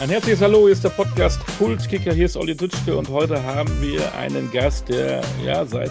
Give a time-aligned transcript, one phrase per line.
[0.00, 3.82] Ein herzliches Hallo, hier ist der Podcast Kultkicker, hier ist Olli Dütschke und heute haben
[3.82, 5.90] wir einen Gast, der ja seit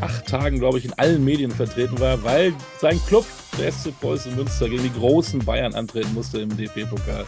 [0.00, 3.26] acht Tagen, glaube ich, in allen Medien vertreten war, weil sein Club,
[3.58, 7.26] der SC Preußen Münster, gegen die großen Bayern antreten musste im DP-Pokal.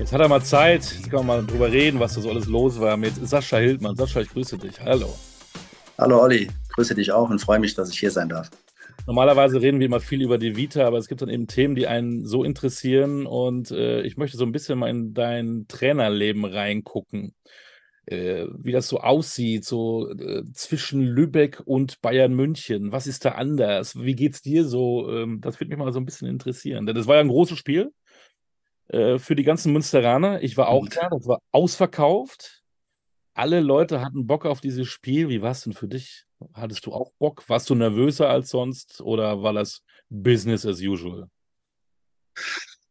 [0.00, 2.46] Jetzt hat er mal Zeit, jetzt kann man mal drüber reden, was da so alles
[2.46, 3.94] los war mit Sascha Hildmann.
[3.94, 4.80] Sascha, ich grüße dich.
[4.84, 5.14] Hallo.
[5.96, 8.50] Hallo Olli, grüße dich auch und freue mich, dass ich hier sein darf.
[9.10, 11.88] Normalerweise reden wir immer viel über die Vita, aber es gibt dann eben Themen, die
[11.88, 17.34] einen so interessieren und äh, ich möchte so ein bisschen mal in dein Trainerleben reingucken,
[18.06, 22.92] äh, wie das so aussieht, so äh, zwischen Lübeck und Bayern München.
[22.92, 24.00] Was ist da anders?
[24.00, 25.10] Wie geht's dir so?
[25.10, 27.58] Ähm, das würde mich mal so ein bisschen interessieren, denn das war ja ein großes
[27.58, 27.90] Spiel
[28.90, 30.40] äh, für die ganzen Münsteraner.
[30.40, 32.62] Ich war auch da, das war ausverkauft.
[33.34, 35.28] Alle Leute hatten Bock auf dieses Spiel.
[35.30, 36.26] Wie war es denn für dich?
[36.54, 37.48] Hattest du auch Bock?
[37.48, 41.28] Warst du nervöser als sonst oder war das Business as usual?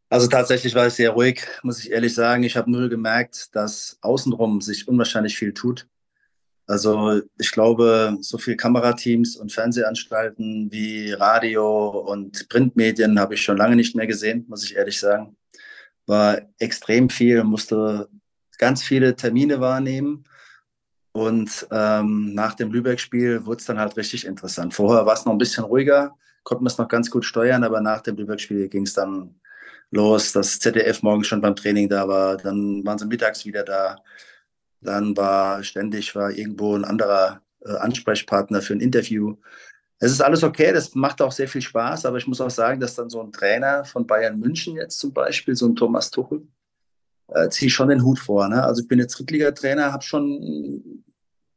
[0.10, 2.44] Also tatsächlich war ich sehr ruhig, muss ich ehrlich sagen.
[2.44, 5.88] Ich habe nur gemerkt, dass außenrum sich unwahrscheinlich viel tut.
[6.66, 13.58] Also ich glaube, so viele Kamerateams und Fernsehanstalten wie Radio und Printmedien habe ich schon
[13.58, 15.36] lange nicht mehr gesehen, muss ich ehrlich sagen
[16.10, 18.10] war extrem viel, musste
[18.58, 20.26] ganz viele Termine wahrnehmen.
[21.12, 24.74] Und ähm, nach dem Lübeck-Spiel wurde es dann halt richtig interessant.
[24.74, 27.82] Vorher war es noch ein bisschen ruhiger, konnten wir es noch ganz gut steuern, aber
[27.82, 29.40] nach dem Lübeck-Spiel ging es dann
[29.92, 33.98] los, dass ZDF morgens schon beim Training da war, dann waren sie mittags wieder da.
[34.82, 39.36] Dann war ständig war irgendwo ein anderer äh, Ansprechpartner für ein Interview
[40.00, 42.80] es ist alles okay, das macht auch sehr viel Spaß, aber ich muss auch sagen,
[42.80, 46.48] dass dann so ein Trainer von Bayern München jetzt zum Beispiel, so ein Thomas Tuchel,
[47.34, 48.48] äh, ziehe ich schon den Hut vor.
[48.48, 48.64] Ne?
[48.64, 51.04] Also ich bin jetzt Drittligatrainer, habe schon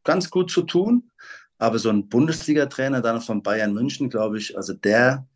[0.04, 1.10] ganz gut zu tun,
[1.58, 5.26] aber so ein Bundesliga-Trainer dann von Bayern München, glaube ich, also der,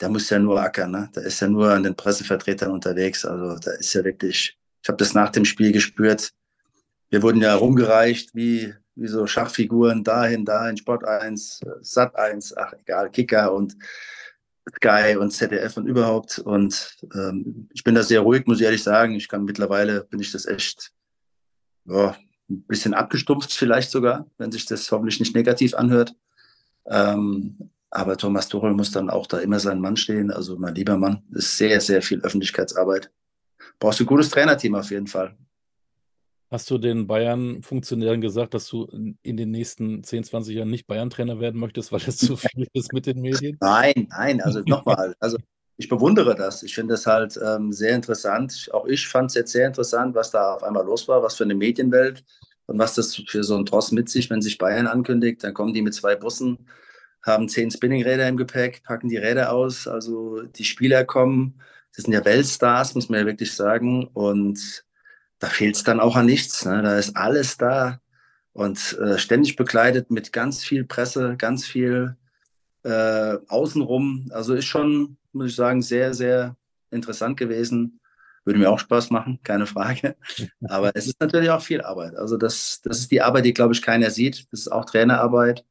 [0.00, 1.10] der muss ja nur ackern, ne?
[1.14, 3.24] Der ist ja nur an den Pressevertretern unterwegs.
[3.24, 6.32] Also da ist ja wirklich, ich habe das nach dem Spiel gespürt.
[7.08, 12.74] Wir wurden ja rumgereicht wie wie so Schachfiguren dahin, dahin, Sport 1, Sat 1, ach
[12.74, 13.76] egal, Kicker und
[14.76, 16.38] Sky und ZDF und überhaupt.
[16.38, 19.14] Und ähm, ich bin da sehr ruhig, muss ich ehrlich sagen.
[19.14, 20.92] Ich kann mittlerweile, bin ich das echt
[21.86, 22.16] ja,
[22.48, 26.14] ein bisschen abgestumpft vielleicht sogar, wenn sich das hoffentlich nicht negativ anhört.
[26.86, 30.30] Ähm, aber Thomas Tuchel muss dann auch da immer sein Mann stehen.
[30.30, 33.10] Also mein lieber Mann, ist sehr, sehr viel Öffentlichkeitsarbeit.
[33.78, 35.36] Brauchst du ein gutes Trainerteam auf jeden Fall.
[36.50, 38.86] Hast du den Bayern-Funktionären gesagt, dass du
[39.22, 42.92] in den nächsten 10, 20 Jahren nicht Bayern-Trainer werden möchtest, weil es zu viel ist
[42.92, 43.56] mit den Medien?
[43.60, 45.14] Nein, nein, also nochmal.
[45.20, 45.38] Also
[45.76, 46.64] ich bewundere das.
[46.64, 48.68] Ich finde das halt ähm, sehr interessant.
[48.72, 51.44] Auch ich fand es jetzt sehr interessant, was da auf einmal los war, was für
[51.44, 52.24] eine Medienwelt
[52.66, 55.72] und was das für so ein Tross mit sich, wenn sich Bayern ankündigt, dann kommen
[55.72, 56.66] die mit zwei Bussen,
[57.22, 59.86] haben zehn Spinningräder im Gepäck, packen die Räder aus.
[59.86, 61.60] Also die Spieler kommen,
[61.94, 64.08] das sind ja Weltstars, muss man ja wirklich sagen.
[64.08, 64.84] Und
[65.40, 66.64] da fehlt es dann auch an nichts.
[66.64, 66.82] Ne?
[66.82, 68.00] Da ist alles da
[68.52, 72.16] und äh, ständig begleitet mit ganz viel Presse, ganz viel
[72.84, 74.30] äh, außenrum.
[74.32, 76.56] Also ist schon, muss ich sagen, sehr, sehr
[76.90, 78.00] interessant gewesen.
[78.44, 80.16] Würde mir auch Spaß machen, keine Frage.
[80.68, 82.16] Aber es ist natürlich auch viel Arbeit.
[82.16, 84.46] Also das, das ist die Arbeit, die, glaube ich, keiner sieht.
[84.50, 85.64] Das ist auch Trainerarbeit.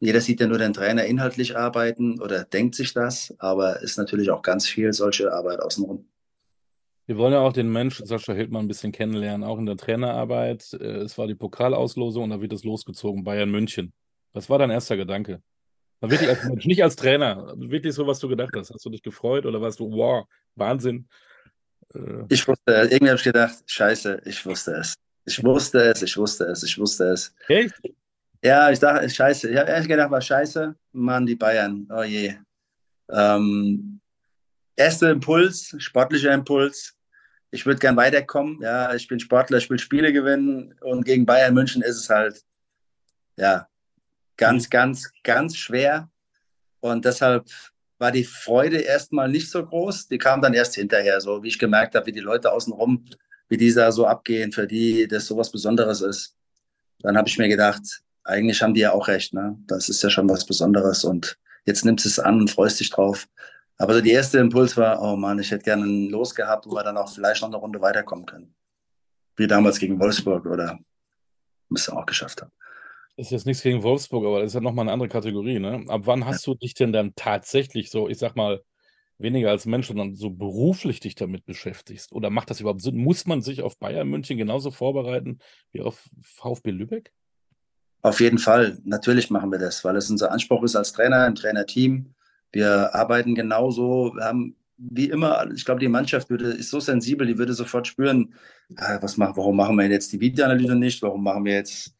[0.00, 3.98] Jeder sieht ja nur den Trainer inhaltlich arbeiten oder denkt sich das, aber es ist
[3.98, 6.06] natürlich auch ganz viel solche Arbeit außenrum.
[7.08, 10.74] Wir wollen ja auch den Menschen Sascha Hildmann ein bisschen kennenlernen, auch in der Trainerarbeit.
[10.74, 13.94] Äh, es war die Pokalauslosung und da wird es losgezogen, Bayern München.
[14.34, 15.42] Was war dein erster Gedanke?
[16.02, 17.54] wirklich als Mensch, nicht als Trainer.
[17.56, 18.70] Wirklich so, was du gedacht hast.
[18.70, 21.08] Hast du dich gefreut oder warst du, wow, Wahnsinn?
[21.94, 24.94] Äh, ich wusste, irgendwie habe ich gedacht, scheiße, ich wusste es.
[25.24, 27.34] Ich wusste es, ich wusste es, ich wusste es.
[27.48, 27.74] Echt?
[28.44, 29.48] Ja, ich dachte, scheiße.
[29.48, 30.76] Ich habe ehrlich gedacht, war scheiße.
[30.92, 32.34] Mann, die Bayern, oh je.
[33.10, 33.98] Ähm,
[34.76, 36.97] erster Impuls, sportlicher Impuls,
[37.50, 38.60] ich würde gern weiterkommen.
[38.60, 42.44] Ja, ich bin Sportler, ich will Spiele gewinnen und gegen Bayern München ist es halt,
[43.36, 43.68] ja,
[44.36, 44.70] ganz, mhm.
[44.70, 46.10] ganz, ganz schwer.
[46.80, 47.46] Und deshalb
[47.98, 50.08] war die Freude erstmal nicht so groß.
[50.08, 53.04] Die kam dann erst hinterher, so wie ich gemerkt habe, wie die Leute außenrum,
[53.48, 56.36] wie die da so abgehen, für die das so was Besonderes ist.
[57.00, 59.58] Dann habe ich mir gedacht, eigentlich haben die ja auch recht, ne?
[59.66, 62.90] Das ist ja schon was Besonderes und jetzt nimmst du es an und freust dich
[62.90, 63.26] drauf.
[63.78, 66.72] Aber so die erste Impuls war, oh Mann, ich hätte gerne ein Los gehabt, wo
[66.72, 68.54] wir dann auch vielleicht noch eine Runde weiterkommen können.
[69.36, 70.78] Wie damals gegen Wolfsburg oder
[71.68, 72.50] müsste auch geschafft haben.
[73.16, 75.84] Ist jetzt nichts gegen Wolfsburg, aber das ist ja nochmal eine andere Kategorie, ne?
[75.88, 78.62] Ab wann hast du dich denn dann tatsächlich so, ich sag mal,
[79.18, 82.12] weniger als Mensch, sondern so beruflich dich damit beschäftigst?
[82.12, 82.96] Oder macht das überhaupt Sinn?
[82.96, 85.38] Muss man sich auf Bayern München genauso vorbereiten
[85.72, 87.12] wie auf VfB Lübeck?
[88.02, 88.78] Auf jeden Fall.
[88.84, 92.14] Natürlich machen wir das, weil es unser Anspruch ist als Trainer, im Trainerteam
[92.52, 97.26] wir arbeiten genauso, wir haben wie immer, ich glaube, die Mannschaft würde, ist so sensibel,
[97.26, 98.34] die würde sofort spüren,
[98.76, 101.94] ah, was machen, warum machen wir jetzt die Videoanalyse nicht, warum machen wir jetzt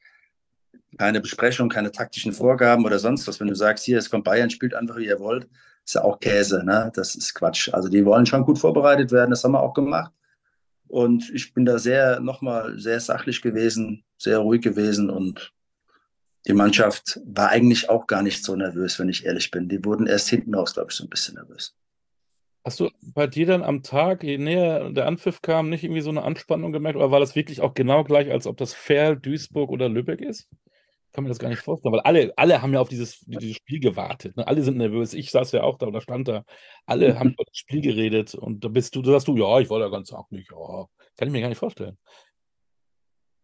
[0.96, 3.40] keine Besprechung, keine taktischen Vorgaben oder sonst was.
[3.40, 5.48] Wenn du sagst, hier, es kommt Bayern, spielt einfach, wie ihr wollt,
[5.84, 6.90] ist ja auch Käse, ne?
[6.94, 7.72] Das ist Quatsch.
[7.72, 10.12] Also die wollen schon gut vorbereitet werden, das haben wir auch gemacht.
[10.86, 15.52] Und ich bin da sehr, nochmal sehr sachlich gewesen, sehr ruhig gewesen und
[16.46, 19.68] die Mannschaft war eigentlich auch gar nicht so nervös, wenn ich ehrlich bin.
[19.68, 21.74] Die wurden erst hinten raus, glaube ich, so ein bisschen nervös.
[22.64, 26.10] Hast du bei dir dann am Tag, je näher der Anpfiff kam, nicht irgendwie so
[26.10, 26.96] eine Anspannung gemerkt?
[26.96, 30.48] Oder war das wirklich auch genau gleich, als ob das Ferl, Duisburg oder Lübeck ist?
[31.06, 33.56] Ich kann mir das gar nicht vorstellen, weil alle, alle haben ja auf dieses, dieses
[33.56, 34.36] Spiel gewartet.
[34.36, 34.46] Ne?
[34.46, 35.14] Alle sind nervös.
[35.14, 36.44] Ich saß ja auch da oder stand da.
[36.84, 39.70] Alle haben über das Spiel geredet und da bist du, da sagst du, ja, ich
[39.70, 40.50] wollte ja ganz auch nicht.
[40.50, 40.86] Ja,
[41.16, 41.96] kann ich mir gar nicht vorstellen.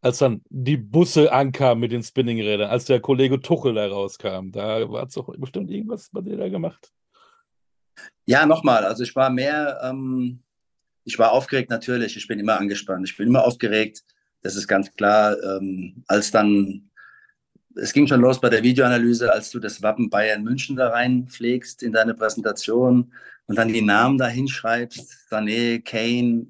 [0.05, 4.87] Als dann die Busse ankamen mit den Spinningrädern, als der Kollege Tuchel da rauskam, da
[4.91, 6.93] war es doch bestimmt irgendwas bei dir da gemacht.
[8.27, 10.43] Ja, nochmal, also ich war mehr, ähm,
[11.05, 14.05] ich war aufgeregt natürlich, ich bin immer angespannt, ich bin immer aufgeregt,
[14.43, 15.43] das ist ganz klar.
[15.43, 16.91] Ähm, als dann,
[17.75, 21.83] es ging schon los bei der Videoanalyse, als du das Wappen Bayern München da reinpflegst
[21.83, 23.11] in deine Präsentation
[23.47, 26.49] und dann die Namen da hinschreibst, Sané, Kane,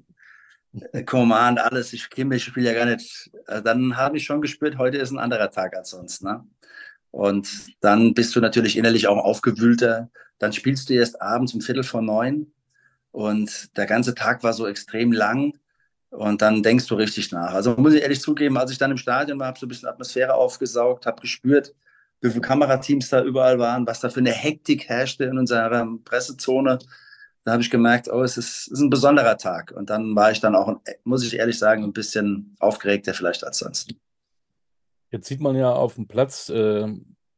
[1.05, 3.31] Command, alles, ich kenne ich spiele ja gar nicht.
[3.47, 6.23] Äh, dann habe ich schon gespürt, heute ist ein anderer Tag als sonst.
[6.23, 6.45] Ne?
[7.11, 7.49] Und
[7.79, 10.09] dann bist du natürlich innerlich auch aufgewühlter.
[10.37, 12.51] Dann spielst du erst abends um Viertel vor neun
[13.11, 15.57] und der ganze Tag war so extrem lang.
[16.09, 17.53] Und dann denkst du richtig nach.
[17.53, 19.89] Also muss ich ehrlich zugeben, als ich dann im Stadion war, habe so ein bisschen
[19.89, 21.73] Atmosphäre aufgesaugt, habe gespürt,
[22.21, 26.79] wie viele Kamerateams da überall waren, was da für eine Hektik herrschte in unserer Pressezone.
[27.45, 29.71] Da habe ich gemerkt, oh, es ist, ist ein besonderer Tag.
[29.71, 33.59] Und dann war ich dann auch, muss ich ehrlich sagen, ein bisschen aufgeregter vielleicht als
[33.59, 33.93] sonst.
[35.11, 36.91] Jetzt sieht man ja auf dem Platz, äh,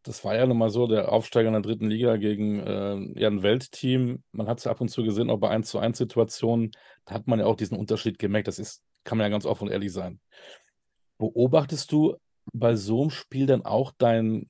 [0.04, 3.28] das war ja nun mal so, der Aufsteiger in der dritten Liga gegen äh, ja,
[3.28, 4.24] ein Weltteam.
[4.32, 6.72] Man hat es ja ab und zu gesehen, auch bei 1 zu 1 Situationen,
[7.04, 8.48] da hat man ja auch diesen Unterschied gemerkt.
[8.48, 10.22] Das ist, kann man ja ganz offen und ehrlich sein.
[11.18, 12.16] Beobachtest du
[12.54, 14.50] bei so einem Spiel dann auch deinen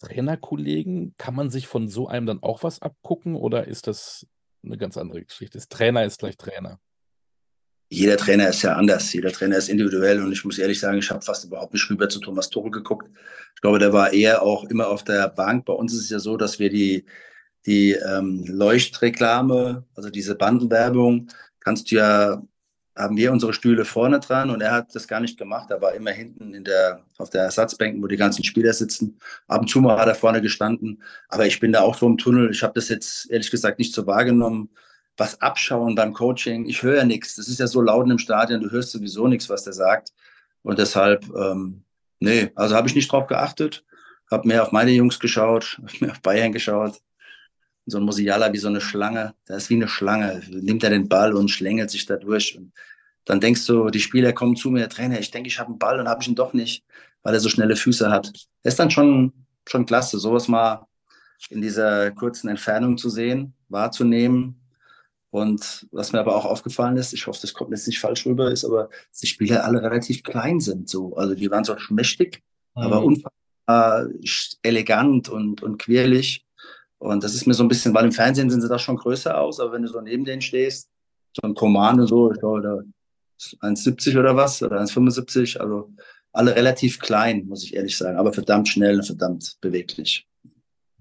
[0.00, 1.14] Trainerkollegen?
[1.16, 4.26] Kann man sich von so einem dann auch was abgucken oder ist das
[4.62, 5.58] eine ganz andere Geschichte?
[5.58, 6.80] Das Trainer ist gleich Trainer
[7.90, 11.10] jeder Trainer ist ja anders, jeder Trainer ist individuell und ich muss ehrlich sagen, ich
[11.10, 13.08] habe fast überhaupt nicht rüber zu Thomas Tuchel geguckt.
[13.54, 15.64] Ich glaube, der war eher auch immer auf der Bank.
[15.64, 17.06] Bei uns ist es ja so, dass wir die,
[17.66, 21.28] die ähm, Leuchtreklame, also diese Bandenwerbung,
[21.60, 22.42] kannst du ja,
[22.98, 25.70] haben wir unsere Stühle vorne dran und er hat das gar nicht gemacht.
[25.70, 29.18] Er war immer hinten in der, auf der Ersatzbänken, wo die ganzen Spieler sitzen.
[29.46, 31.02] Ab und zu mal hat er vorne gestanden.
[31.28, 32.50] Aber ich bin da auch so im Tunnel.
[32.50, 34.70] Ich habe das jetzt ehrlich gesagt nicht so wahrgenommen
[35.18, 36.66] was abschauen beim Coaching.
[36.66, 37.34] Ich höre ja nichts.
[37.36, 40.12] Das ist ja so laut im Stadion, du hörst sowieso nichts, was der sagt.
[40.62, 41.84] Und deshalb, ähm,
[42.20, 43.84] nee, also habe ich nicht drauf geachtet.
[44.30, 47.00] Habe mehr auf meine Jungs geschaut, mehr auf Bayern geschaut.
[47.90, 49.34] So ein Musiala wie so eine Schlange.
[49.48, 50.42] Der ist wie eine Schlange.
[50.50, 52.56] Nimmt er den Ball und schlängelt sich da durch.
[52.56, 52.72] Und
[53.24, 56.00] dann denkst du, die Spieler kommen zu mir, Trainer, ich denke, ich habe einen Ball
[56.00, 56.84] und habe ich ihn doch nicht,
[57.22, 58.32] weil er so schnelle Füße hat.
[58.62, 59.32] Das ist dann schon,
[59.66, 60.86] schon klasse, sowas mal
[61.50, 64.58] in dieser kurzen Entfernung zu sehen, wahrzunehmen
[65.30, 68.50] und was mir aber auch aufgefallen ist, ich hoffe, das kommt jetzt nicht falsch rüber,
[68.50, 70.88] ist aber, dass die Spieler alle relativ klein sind.
[70.88, 71.16] So.
[71.16, 72.42] Also die waren zwar schmächtig,
[72.74, 72.82] mhm.
[72.82, 74.06] aber unfassbar
[74.62, 76.46] elegant und, und quirlig.
[76.98, 79.38] Und das ist mir so ein bisschen, weil im Fernsehen sind sie da schon größer
[79.40, 80.90] aus, aber wenn du so neben denen stehst,
[81.32, 82.80] so ein Command und so, ich glaube, da
[83.66, 85.92] 1,70 oder was, oder 1,75, also
[86.32, 90.26] alle relativ klein, muss ich ehrlich sagen, aber verdammt schnell und verdammt beweglich.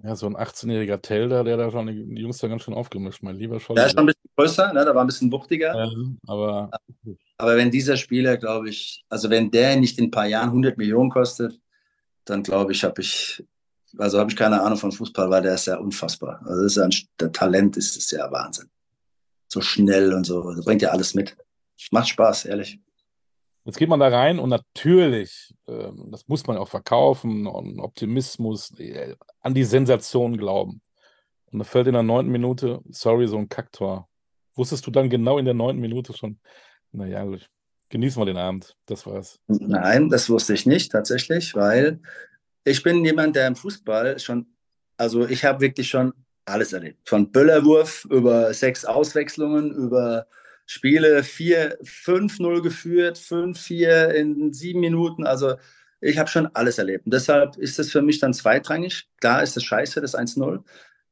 [0.03, 3.35] Ja, so ein 18-jähriger Telder, der da schon die Jungs da ganz schön aufgemischt, mein
[3.35, 3.77] lieber Scholler.
[3.77, 4.85] Der ist schon ein bisschen größer, ne?
[4.85, 5.75] der war ein bisschen wuchtiger.
[5.75, 5.89] Ja,
[6.27, 6.69] aber...
[7.37, 10.77] aber wenn dieser Spieler, glaube ich, also wenn der nicht in ein paar Jahren 100
[10.77, 11.59] Millionen kostet,
[12.25, 13.43] dann glaube ich, habe ich,
[13.97, 16.41] also habe ich keine Ahnung von Fußball, weil der ist ja unfassbar.
[16.45, 18.69] Also das ist ja ein, der Talent ist, ist ja Wahnsinn.
[19.47, 21.35] So schnell und so, das bringt ja alles mit.
[21.91, 22.79] Macht Spaß, ehrlich.
[23.65, 28.71] Jetzt geht man da rein und natürlich, äh, das muss man auch verkaufen und Optimismus,
[28.79, 30.81] äh, an die Sensation glauben.
[31.51, 34.07] Und da fällt in der neunten Minute, sorry, so ein Kacktor.
[34.55, 36.39] Wusstest du dann genau in der neunten Minute schon,
[36.91, 37.49] naja, gut,
[37.89, 39.39] genießen wir den Abend, das war's.
[39.47, 41.99] Nein, das wusste ich nicht tatsächlich, weil
[42.67, 44.47] ich bin jemand, der im Fußball schon,
[44.97, 46.13] also ich habe wirklich schon
[46.45, 47.07] alles erlebt.
[47.07, 50.27] Von Böllerwurf über sechs Auswechslungen, über
[50.65, 55.25] Spiele 5-0 geführt, 5-4 in sieben Minuten.
[55.25, 55.55] Also
[56.01, 57.05] ich habe schon alles erlebt.
[57.05, 59.07] Und deshalb ist es für mich dann zweitrangig.
[59.21, 60.61] Klar ist das scheiße, das 1-0.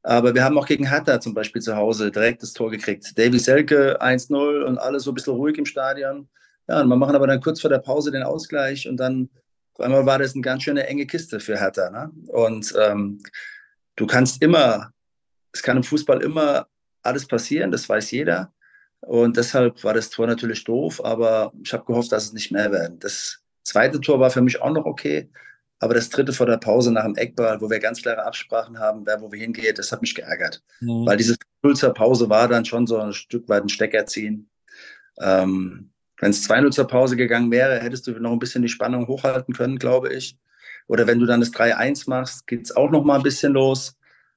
[0.02, 3.18] Aber wir haben auch gegen Hertha zum Beispiel zu Hause direkt das Tor gekriegt.
[3.18, 6.28] Davy Selke 1-0 und alles so ein bisschen ruhig im Stadion.
[6.68, 9.30] Ja, und wir machen aber dann kurz vor der Pause den Ausgleich und dann
[9.76, 11.90] auf einmal war das eine ganz schöne enge Kiste für Hertha.
[11.90, 12.10] Ne?
[12.28, 13.20] Und ähm,
[13.96, 14.90] du kannst immer,
[15.52, 16.66] es kann im Fußball immer
[17.02, 18.54] alles passieren, das weiß jeder.
[19.00, 22.72] Und deshalb war das Tor natürlich doof, aber ich habe gehofft, dass es nicht mehr
[22.72, 22.98] werden.
[23.00, 25.28] Das zweite Tor war für mich auch noch okay,
[25.78, 29.04] aber das dritte vor der Pause nach dem Eckball, wo wir ganz klare Absprachen haben,
[29.04, 30.62] wer wo wir hingehen, das hat mich geärgert.
[30.80, 31.04] Mhm.
[31.04, 31.36] Weil diese
[31.74, 34.48] zur Pause war dann schon so ein Stück weit ein Stecker ziehen.
[35.20, 39.06] Ähm, wenn es 2-0 zur Pause gegangen wäre, hättest du noch ein bisschen die Spannung
[39.06, 40.38] hochhalten können, glaube ich.
[40.88, 43.96] Oder wenn du dann das 3-1 machst, geht es auch noch mal ein bisschen los.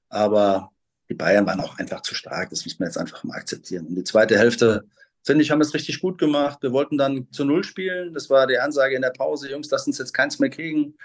[0.09, 0.71] Aber
[1.09, 2.49] die Bayern waren auch einfach zu stark.
[2.49, 3.87] Das muss man jetzt einfach mal akzeptieren.
[3.87, 4.85] Und die zweite Hälfte,
[5.23, 6.59] finde ich, haben es richtig gut gemacht.
[6.61, 8.13] Wir wollten dann zu Null spielen.
[8.13, 9.49] Das war die Ansage in der Pause.
[9.49, 10.95] Jungs, lasst uns jetzt keins mehr kriegen.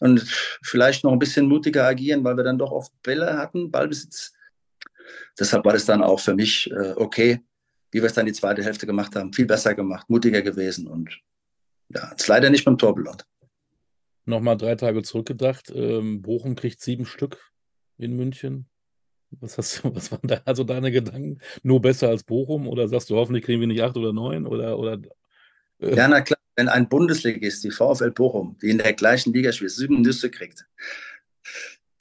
[0.00, 0.20] Und
[0.62, 4.32] vielleicht noch ein bisschen mutiger agieren, weil wir dann doch oft Bälle hatten, Ballbesitz.
[5.38, 7.40] Deshalb war das dann auch für mich äh, okay,
[7.94, 9.32] wie wir es dann die zweite Hälfte gemacht haben.
[9.32, 11.16] Viel besser gemacht, mutiger gewesen und
[11.90, 13.24] ja, ist leider nicht beim Tor belohnt.
[14.24, 15.70] Nochmal drei Tage zurückgedacht.
[15.72, 17.52] Ähm, Bochum kriegt sieben Stück
[17.96, 18.66] in München.
[19.30, 21.38] Was, hast du, was waren da also deine Gedanken?
[21.62, 22.66] Nur besser als Bochum?
[22.66, 24.44] Oder sagst du, hoffentlich kriegen wir nicht acht oder neun?
[24.44, 24.98] Oder, oder,
[25.78, 25.94] äh?
[25.94, 29.70] Ja, na klar, wenn ein Bundesligist, die VfL Bochum, die in der gleichen Liga spielt,
[29.70, 30.66] sieben Nüsse kriegt,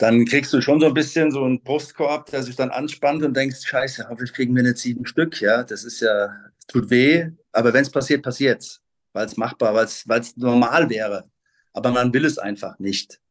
[0.04, 3.38] dann kriegst du schon so ein bisschen so einen Brustkorb, der sich dann anspannt und
[3.38, 5.40] denkst, scheiße, hoffentlich kriegen wir nicht sieben Stück.
[5.40, 6.28] Ja, das ist ja,
[6.68, 8.82] tut weh, aber wenn es passiert, passiert es,
[9.14, 11.32] weil es machbar, weil es normal wäre.
[11.72, 13.22] Aber man will es einfach nicht.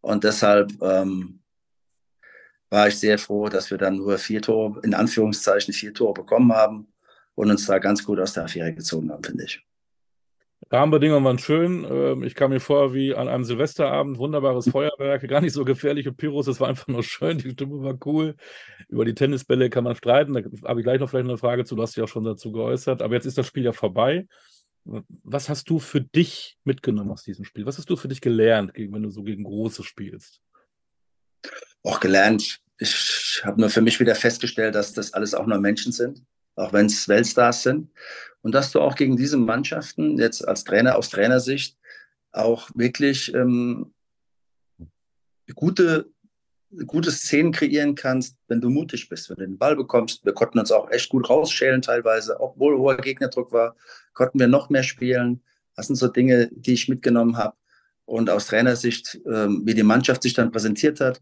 [0.00, 1.42] Und deshalb ähm,
[2.70, 6.50] war ich sehr froh, dass wir dann nur vier Tore, in Anführungszeichen vier Tore bekommen
[6.50, 6.88] haben
[7.34, 9.65] und uns da ganz gut aus der Affäre gezogen haben, finde ich.
[10.70, 11.86] Rahmenbedingungen waren schön.
[11.88, 16.12] Ähm, ich kam mir vor wie an einem Silvesterabend, wunderbares Feuerwerk, gar nicht so gefährliche
[16.12, 18.34] Pyros, es war einfach nur schön, die Stimme war cool.
[18.88, 21.76] Über die Tennisbälle kann man streiten, da habe ich gleich noch vielleicht eine Frage zu,
[21.76, 24.26] du hast dich auch schon dazu geäußert, aber jetzt ist das Spiel ja vorbei.
[25.24, 27.66] Was hast du für dich mitgenommen aus diesem Spiel?
[27.66, 30.40] Was hast du für dich gelernt, wenn du so gegen Große spielst?
[31.82, 32.60] Auch gelernt.
[32.78, 36.22] Ich habe nur für mich wieder festgestellt, dass das alles auch nur Menschen sind,
[36.56, 37.90] auch wenn es Weltstars sind.
[38.42, 41.76] Und dass du auch gegen diese Mannschaften jetzt als Trainer aus Trainersicht
[42.32, 43.92] auch wirklich ähm,
[45.54, 46.10] gute,
[46.86, 50.24] gute Szenen kreieren kannst, wenn du mutig bist, wenn du den Ball bekommst.
[50.24, 53.76] Wir konnten uns auch echt gut rausschälen teilweise, obwohl hoher Gegnerdruck war,
[54.12, 55.42] konnten wir noch mehr spielen.
[55.74, 57.56] Das sind so Dinge, die ich mitgenommen habe.
[58.04, 61.20] Und aus Trainersicht, ähm, wie die Mannschaft sich dann präsentiert hat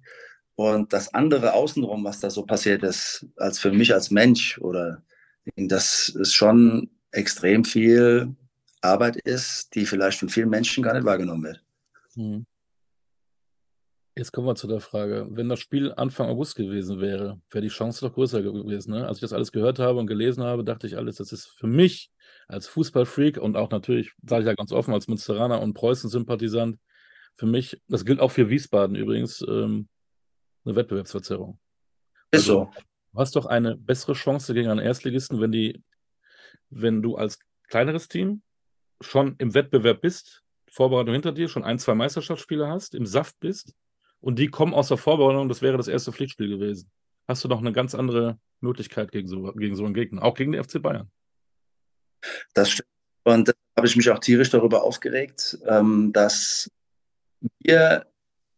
[0.56, 5.02] und das andere außenrum, was da so passiert ist, als für mich als Mensch oder
[5.56, 8.34] das ist schon extrem viel
[8.80, 11.64] Arbeit ist, die vielleicht von vielen Menschen gar nicht wahrgenommen wird.
[12.14, 12.46] Hm.
[14.16, 17.68] Jetzt kommen wir zu der Frage, wenn das Spiel Anfang August gewesen wäre, wäre die
[17.68, 18.92] Chance doch größer gewesen.
[18.92, 19.08] Ne?
[19.08, 21.66] Als ich das alles gehört habe und gelesen habe, dachte ich alles, das ist für
[21.66, 22.12] mich
[22.46, 26.78] als Fußballfreak und auch natürlich, sage ich ja ganz offen, als Münsteraner und Preußen-Sympathisant,
[27.36, 29.88] für mich, das gilt auch für Wiesbaden übrigens, ähm,
[30.64, 31.58] eine Wettbewerbsverzerrung.
[32.30, 32.84] Ist also, so.
[33.14, 35.83] Du hast doch eine bessere Chance gegen einen Erstligisten, wenn die
[36.71, 38.42] wenn du als kleineres Team
[39.00, 43.75] schon im Wettbewerb bist, Vorbereitung hinter dir, schon ein, zwei Meisterschaftsspiele hast, im Saft bist
[44.21, 46.90] und die kommen aus der Vorbereitung, das wäre das erste Pflichtspiel gewesen.
[47.28, 50.50] Hast du noch eine ganz andere Möglichkeit gegen so, gegen so einen Gegner, auch gegen
[50.50, 51.09] den FC Bayern.
[52.52, 52.88] Das stimmt.
[53.23, 56.68] Und da habe ich mich auch tierisch darüber aufgeregt, ähm, dass
[57.61, 58.06] wir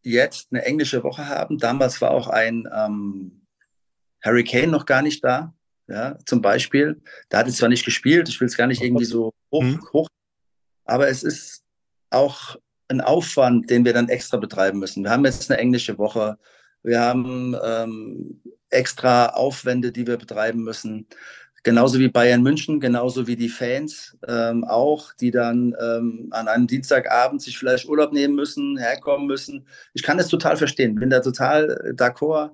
[0.03, 1.59] jetzt eine englische Woche haben.
[1.59, 3.46] Damals war auch ein ähm,
[4.27, 5.55] Hurricane noch gar nicht da
[5.89, 7.01] ja, zum Beispiel.
[7.29, 9.81] Da hat es zwar nicht gespielt, ich will es gar nicht irgendwie so hoch, mhm.
[9.93, 10.09] hoch,
[10.85, 11.63] aber es ist
[12.11, 12.57] auch
[12.89, 15.05] ein Aufwand, den wir dann extra betreiben müssen.
[15.05, 16.39] Wir haben jetzt eine englische Woche,
[16.83, 18.41] wir haben ähm,
[18.71, 21.07] extra Aufwände, die wir betreiben müssen.
[21.65, 26.69] Genauso wie Bayern München, genauso wie die Fans ähm, auch, die dann ähm, an einem
[26.69, 29.67] Dienstagabend sich vielleicht Urlaub nehmen müssen, herkommen müssen.
[29.93, 32.53] Ich kann das total verstehen, bin da total d'accord.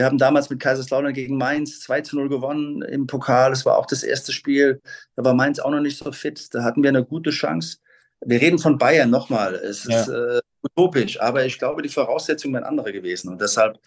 [0.00, 3.52] Wir haben damals mit Kaiserslautern gegen Mainz 2 zu 0 gewonnen im Pokal.
[3.52, 4.80] Es war auch das erste Spiel.
[5.14, 6.54] Da war Mainz auch noch nicht so fit.
[6.54, 7.76] Da hatten wir eine gute Chance.
[8.22, 9.56] Wir reden von Bayern nochmal.
[9.56, 10.00] Es ja.
[10.00, 13.28] ist äh, utopisch, aber ich glaube, die Voraussetzungen wären andere gewesen.
[13.28, 13.78] Und deshalb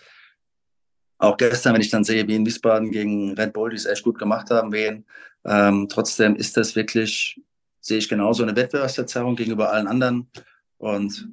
[1.18, 4.04] auch gestern, wenn ich dann sehe, wie in Wiesbaden gegen Red Bull, die es echt
[4.04, 5.08] gut gemacht haben, wen,
[5.46, 7.42] ähm, trotzdem ist das wirklich,
[7.80, 10.30] sehe ich genauso eine Wettbewerbsverzerrung gegenüber allen anderen.
[10.78, 11.28] Und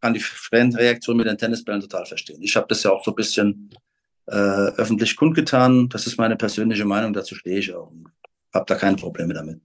[0.00, 2.42] kann die Fanreaktion mit den Tennisbällen total verstehen.
[2.42, 3.70] Ich habe das ja auch so ein bisschen
[4.28, 5.88] äh, öffentlich kundgetan.
[5.88, 8.08] Das ist meine persönliche Meinung, dazu stehe ich auch und
[8.54, 9.60] habe da keine Probleme damit.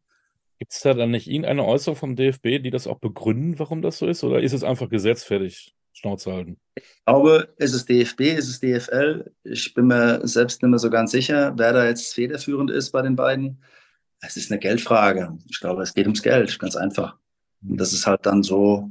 [0.60, 3.98] Gibt es da dann nicht irgendeine Äußerung vom DFB, die das auch begründen, warum das
[3.98, 4.24] so ist?
[4.24, 5.76] Oder ist es einfach gesetzfertig?
[5.94, 6.58] Schnauze halten.
[6.76, 9.32] Ich glaube, ist es DFB, ist es DFL?
[9.44, 13.02] Ich bin mir selbst nicht mehr so ganz sicher, wer da jetzt federführend ist bei
[13.02, 13.62] den beiden.
[14.22, 15.38] Es ist eine Geldfrage.
[15.50, 17.18] Ich glaube, es geht ums Geld, ganz einfach.
[17.62, 18.90] Und das ist halt dann so,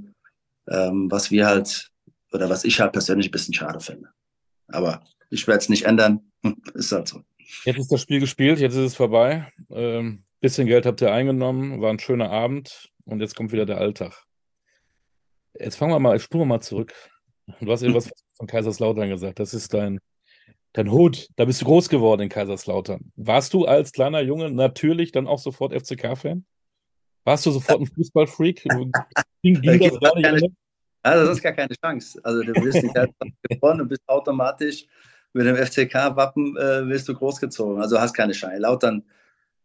[0.69, 1.91] ähm, was wir halt,
[2.33, 4.09] oder was ich halt persönlich ein bisschen schade finde.
[4.69, 5.03] Aber
[5.33, 6.21] ich werde es nicht ändern.
[6.75, 7.23] Ist halt so.
[7.65, 9.51] Jetzt ist das Spiel gespielt, jetzt ist es vorbei.
[9.71, 13.79] Ähm, bisschen Geld habt ihr eingenommen, war ein schöner Abend und jetzt kommt wieder der
[13.79, 14.25] Alltag.
[15.59, 16.93] Jetzt fangen wir mal, spuren wir mal zurück.
[17.61, 19.39] Du hast irgendwas von Kaiserslautern gesagt.
[19.39, 20.01] Das ist dein,
[20.73, 21.29] dein Hut.
[21.37, 23.13] Da bist du groß geworden in Kaiserslautern.
[23.17, 26.45] Warst du als kleiner Junge natürlich dann auch sofort FCK-Fan?
[27.25, 28.65] Warst du sofort ein Fußballfreak?
[29.43, 30.53] Ging, ging das gar nicht?
[31.03, 32.21] Also das ist gar keine Chance.
[32.23, 32.95] Also du bist nicht
[33.49, 34.87] geboren und bist automatisch
[35.33, 37.81] mit dem FCK-Wappen äh, wirst du großgezogen.
[37.81, 38.59] Also hast keine Chance.
[38.59, 39.05] Lautern,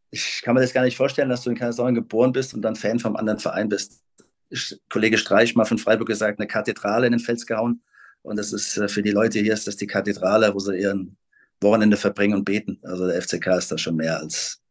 [0.09, 2.75] ich kann mir das gar nicht vorstellen, dass du in Kaiserslautern geboren bist und dann
[2.75, 4.01] Fan vom anderen Verein bist.
[4.49, 7.81] Ich, Kollege Streich mal von Freiburg gesagt, eine Kathedrale in den Fels gehauen.
[8.21, 11.17] Und das ist äh, für die Leute hier ist das die Kathedrale, wo sie ihren
[11.61, 12.79] Wochenende verbringen und beten.
[12.83, 14.61] Also der FCK ist da schon mehr als,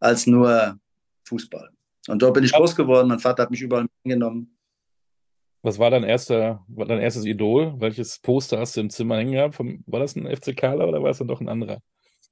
[0.00, 0.78] als nur
[1.24, 1.70] Fußball.
[2.08, 3.08] Und dort bin ich groß geworden.
[3.08, 4.55] Mein Vater hat mich überall mitgenommen.
[5.66, 7.74] Was war dein erster, dein erstes Idol?
[7.80, 9.58] Welches Poster hast du im Zimmer hängen gehabt?
[9.58, 11.78] War das ein FCKler oder war es dann doch ein anderer?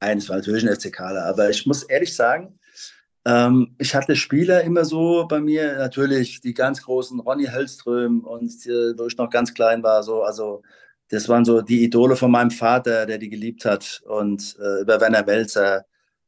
[0.00, 1.24] Nein, es war natürlich ein FCKler.
[1.24, 2.60] Aber ich muss ehrlich sagen,
[3.24, 8.52] ähm, ich hatte Spieler immer so bei mir, natürlich die ganz großen, Ronny Hellström und
[8.66, 10.62] äh, wo ich noch ganz klein war, so, also
[11.08, 15.00] das waren so die Idole von meinem Vater, der die geliebt hat und äh, über
[15.00, 15.86] Werner Welzer,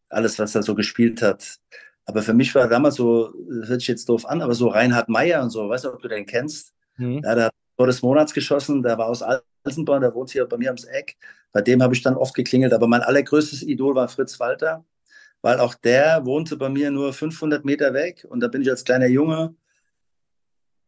[0.09, 1.59] alles, was er so gespielt hat.
[2.05, 3.33] Aber für mich war damals so,
[3.65, 6.09] hört sich jetzt doof an, aber so Reinhard Meyer und so, weißt du, ob du
[6.09, 6.73] den kennst?
[6.97, 7.21] Mhm.
[7.25, 10.57] Ja, der hat Tor des Monats geschossen, der war aus Alsenborn, der wohnt hier bei
[10.57, 11.17] mir ums Eck.
[11.53, 14.85] Bei dem habe ich dann oft geklingelt, aber mein allergrößtes Idol war Fritz Walter,
[15.43, 18.85] weil auch der wohnte bei mir nur 500 Meter weg und da bin ich als
[18.85, 19.55] kleiner Junge,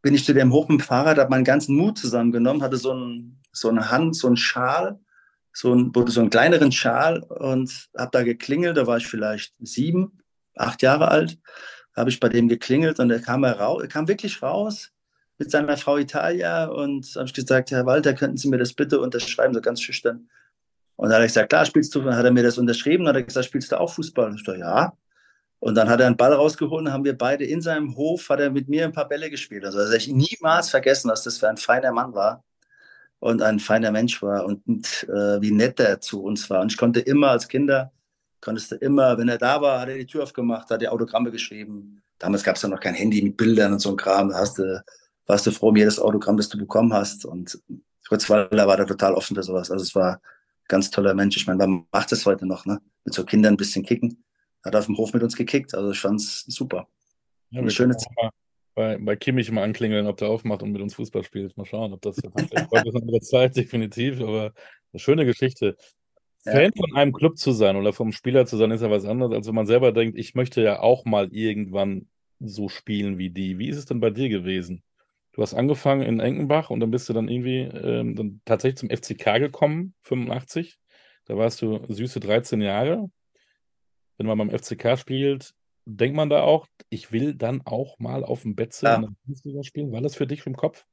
[0.00, 2.94] bin ich zu dem hoch mit dem Fahrrad, habe meinen ganzen Mut zusammengenommen, hatte so,
[2.94, 4.98] ein, so eine Hand, so einen Schal,
[5.52, 10.18] so, ein, so einen kleineren Schal und habe da geklingelt, da war ich vielleicht sieben,
[10.56, 11.38] acht Jahre alt,
[11.94, 14.92] habe ich bei dem geklingelt und er kam, raus, er kam wirklich raus
[15.38, 19.00] mit seiner Frau Italia und habe ich gesagt, Herr Walter, könnten Sie mir das bitte
[19.00, 20.28] unterschreiben, so ganz schüchtern.
[20.96, 23.10] Und dann hat er gesagt, klar, spielst du, dann hat er mir das unterschrieben und
[23.10, 24.34] hat er gesagt, spielst du auch Fußball?
[24.34, 24.92] ich dachte, ja.
[25.60, 28.40] Und dann hat er einen Ball rausgeholt und haben wir beide in seinem Hof, hat
[28.40, 29.64] er mit mir ein paar Bälle gespielt.
[29.64, 32.44] Also das ich niemals vergessen, dass das für ein feiner Mann war
[33.20, 36.60] und ein feiner Mensch war und, und äh, wie nett er zu uns war.
[36.60, 37.92] Und ich konnte immer als Kinder,
[38.40, 41.30] konntest du immer, wenn er da war, hat er die Tür aufgemacht, hat die Autogramme
[41.30, 42.02] geschrieben.
[42.18, 44.30] Damals gab es ja noch kein Handy mit Bildern und so ein Kram.
[44.30, 44.82] Da hast du
[45.28, 47.24] warst du froh um jedes Autogramm, das du bekommen hast.
[47.24, 47.62] Und
[48.02, 49.70] Fritz Waller war da total offen für sowas.
[49.70, 50.20] Also es war ein
[50.66, 51.36] ganz toller Mensch.
[51.36, 52.80] Ich meine, man macht es heute noch, ne?
[53.04, 54.24] Mit so Kindern ein bisschen kicken.
[54.64, 55.74] Hat auf dem Hof mit uns gekickt.
[55.74, 56.88] Also ich fand es super.
[57.50, 58.30] Ja, Eine schöne Zeit.
[58.74, 61.56] Bei, bei Kimmich mal anklingeln, ob der aufmacht und mit uns Fußball spielt.
[61.56, 64.52] Mal schauen, ob das vielleicht eine andere Zeit, definitiv, aber
[64.92, 65.76] eine schöne Geschichte.
[66.44, 66.52] Ja.
[66.52, 69.34] Fan von einem Club zu sein oder vom Spieler zu sein, ist ja was anderes,
[69.34, 72.06] als wenn man selber denkt, ich möchte ja auch mal irgendwann
[72.38, 73.58] so spielen wie die.
[73.58, 74.84] Wie ist es denn bei dir gewesen?
[75.38, 78.90] Du hast angefangen in Enkenbach und dann bist du dann irgendwie ähm, dann tatsächlich zum
[78.90, 80.80] FCK gekommen, 85.
[81.26, 83.08] Da warst du süße 13 Jahre.
[84.16, 88.42] Wenn man beim FCK spielt, denkt man da auch, ich will dann auch mal auf
[88.42, 88.96] dem Betze ja.
[88.96, 89.92] in der Bundesliga spielen.
[89.92, 90.84] War das für dich im Kopf?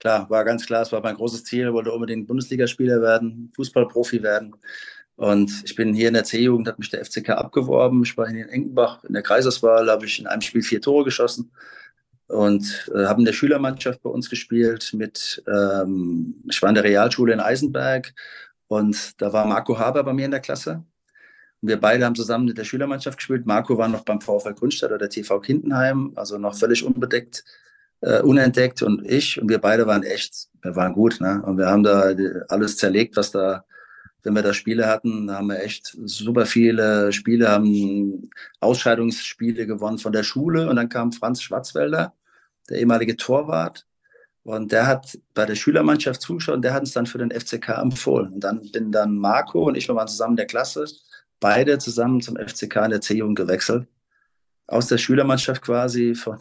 [0.00, 0.82] Klar, war ganz klar.
[0.82, 1.68] Es war mein großes Ziel.
[1.68, 4.56] Ich wollte unbedingt Bundesligaspieler werden, Fußballprofi werden.
[5.14, 8.02] Und ich bin hier in der C-Jugend, hat mich der FCK abgeworben.
[8.02, 11.52] Ich war in Enkenbach in der Kreisauswahl, habe ich in einem Spiel vier Tore geschossen
[12.32, 16.84] und äh, haben in der Schülermannschaft bei uns gespielt mit, ähm, ich war in der
[16.84, 18.12] Realschule in Eisenberg
[18.68, 20.84] und da war Marco Haber bei mir in der Klasse.
[21.60, 23.46] Und wir beide haben zusammen mit der Schülermannschaft gespielt.
[23.46, 27.44] Marco war noch beim VfL Grundstadt oder TV Kindenheim, also noch völlig unbedeckt,
[28.00, 31.42] äh, unentdeckt und ich und wir beide waren echt, wir waren gut, ne?
[31.44, 32.14] Und wir haben da
[32.48, 33.64] alles zerlegt, was da
[34.22, 40.12] wenn wir da Spiele hatten, haben wir echt super viele Spiele, haben Ausscheidungsspiele gewonnen von
[40.12, 42.14] der Schule und dann kam Franz Schwarzwälder,
[42.72, 43.86] der ehemalige Torwart.
[44.44, 47.68] Und der hat bei der Schülermannschaft zugeschaut und der hat uns dann für den FCK
[47.80, 48.32] empfohlen.
[48.32, 50.86] Und dann bin dann Marco und ich, wir waren zusammen in der Klasse,
[51.38, 53.86] beide zusammen zum FCK in der C-Jugend gewechselt.
[54.66, 56.38] Aus der Schülermannschaft quasi von,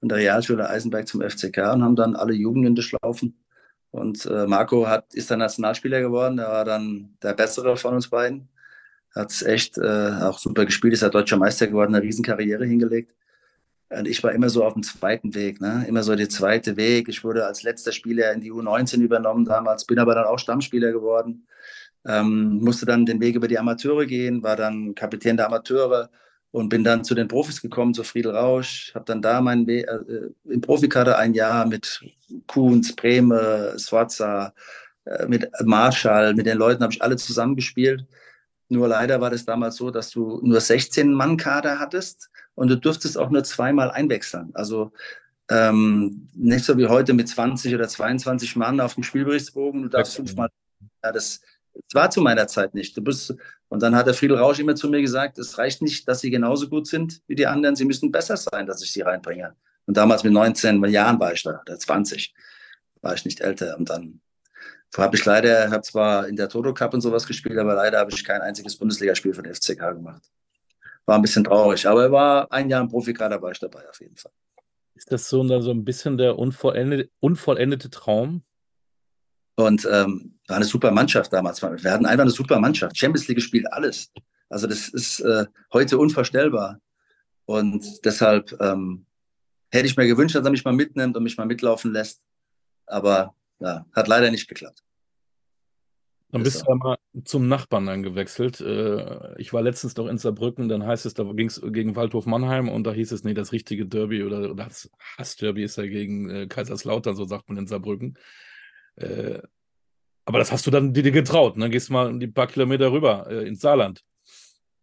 [0.00, 3.38] von der Realschule Eisenberg zum FCK und haben dann alle Jugenden durchlaufen.
[3.90, 8.08] Und äh, Marco hat, ist dann Nationalspieler geworden, er war dann der Bessere von uns
[8.08, 8.48] beiden.
[9.14, 13.14] Hat echt äh, auch super gespielt, ist ja deutscher Meister geworden, eine Riesenkarriere hingelegt.
[13.90, 15.84] Und ich war immer so auf dem zweiten Weg, ne?
[15.88, 17.08] immer so der zweite Weg.
[17.08, 20.92] Ich wurde als letzter Spieler in die U19 übernommen damals, bin aber dann auch Stammspieler
[20.92, 21.46] geworden.
[22.06, 26.10] Ähm, musste dann den Weg über die Amateure gehen, war dann Kapitän der Amateure
[26.50, 29.86] und bin dann zu den Profis gekommen, zu Friedel Rausch, habe dann da meinen We
[29.86, 32.00] äh, im Profikader ein Jahr mit
[32.46, 34.52] Kuhns, Breme, Sforza,
[35.04, 38.04] äh, mit Marschall, mit den Leuten habe ich alle zusammengespielt.
[38.68, 42.76] Nur leider war das damals so, dass du nur 16 Mann Kader hattest und du
[42.76, 44.50] durftest auch nur zweimal einwechseln.
[44.54, 44.92] Also
[45.50, 49.82] ähm, nicht so wie heute mit 20 oder 22 Mann auf dem Spielberichtsbogen.
[49.82, 50.48] Du darfst fünfmal.
[51.02, 51.40] Ja, das
[51.86, 52.96] es war zu meiner Zeit nicht.
[52.96, 53.34] Du bist,
[53.68, 56.30] und dann hat der Friedel Rausch immer zu mir gesagt, es reicht nicht, dass sie
[56.30, 59.54] genauso gut sind wie die anderen, sie müssen besser sein, dass ich sie reinbringe.
[59.86, 62.34] Und damals mit 19 Jahren war ich da, oder 20,
[63.00, 63.76] war ich nicht älter.
[63.78, 64.20] Und dann
[64.96, 68.10] habe ich leider, habe zwar in der Toto Cup und sowas gespielt, aber leider habe
[68.10, 70.22] ich kein einziges Bundesligaspiel für den FCK gemacht.
[71.08, 73.98] War ein bisschen traurig, aber er war ein Jahr im Profikader war ich dabei auf
[73.98, 74.30] jeden Fall.
[74.94, 78.42] Ist das so, so ein bisschen der unvollendete, unvollendete Traum?
[79.56, 81.62] Und ähm, war eine super Mannschaft damals.
[81.62, 82.98] Wir hatten einfach eine super Mannschaft.
[82.98, 84.12] Champions League gespielt, alles.
[84.50, 86.78] Also das ist äh, heute unvorstellbar.
[87.46, 89.06] Und deshalb ähm,
[89.70, 92.20] hätte ich mir gewünscht, dass er mich mal mitnimmt und mich mal mitlaufen lässt.
[92.84, 94.84] Aber ja, hat leider nicht geklappt.
[96.30, 98.60] Dann bist du ja mal zum Nachbarn dann gewechselt.
[98.60, 102.26] Äh, ich war letztens doch in Saarbrücken, dann heißt es, da ging es gegen Waldhof
[102.26, 106.28] Mannheim und da hieß es, nee, das richtige Derby oder, das Hassderby ist ja gegen
[106.28, 108.18] äh, Kaiserslautern, so sagt man in Saarbrücken.
[108.96, 109.40] Äh,
[110.26, 111.70] aber das hast du dann dir getraut, ne?
[111.70, 114.04] Gehst mal die paar Kilometer rüber ins Saarland.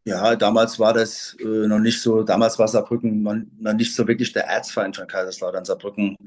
[0.03, 4.47] Ja, damals war das noch nicht so, damals war Saarbrücken noch nicht so wirklich der
[4.47, 5.63] Erzfeind von Kaiserslautern.
[5.63, 6.17] Saarbrücken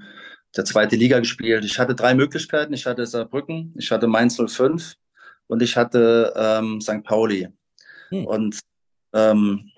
[0.57, 1.65] der zweite Liga gespielt.
[1.65, 2.73] Ich hatte drei Möglichkeiten.
[2.73, 4.95] Ich hatte Saarbrücken, ich hatte Mainz 05
[5.49, 7.03] und ich hatte ähm, St.
[7.03, 7.49] Pauli.
[8.11, 8.27] Hm.
[8.27, 8.61] Und,
[9.13, 9.71] ähm,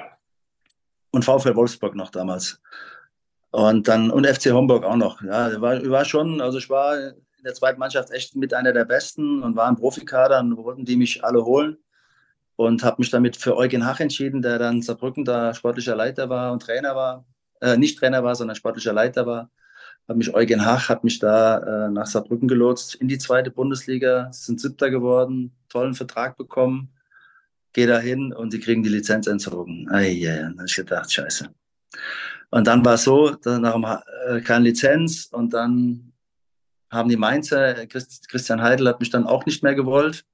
[1.10, 2.60] und VfL Wolfsburg noch damals.
[3.52, 5.22] Und dann, und FC Homburg auch noch.
[5.22, 8.84] Ja, war, war schon, also ich war in der zweiten Mannschaft echt mit einer der
[8.84, 11.78] besten und war im Profikader und wollten die mich alle holen.
[12.56, 16.52] Und habe mich damit für Eugen Hach entschieden, der dann Saarbrücken da sportlicher Leiter war
[16.52, 17.24] und Trainer war.
[17.62, 19.50] Äh, nicht Trainer war, sondern sportlicher Leiter war
[20.10, 24.28] hat mich Eugen Hach, hat mich da äh, nach Saarbrücken gelotst in die zweite Bundesliga,
[24.32, 26.90] sind Siebter geworden, tollen Vertrag bekommen,
[27.72, 29.88] gehe da hin und sie kriegen die Lizenz entzogen.
[29.88, 31.48] Ei, ja, dann habe ich gedacht, scheiße.
[32.50, 36.12] Und dann war es so, danach äh, keine Lizenz und dann
[36.90, 40.24] haben die Mainzer, Christ, Christian Heidel hat mich dann auch nicht mehr gewollt,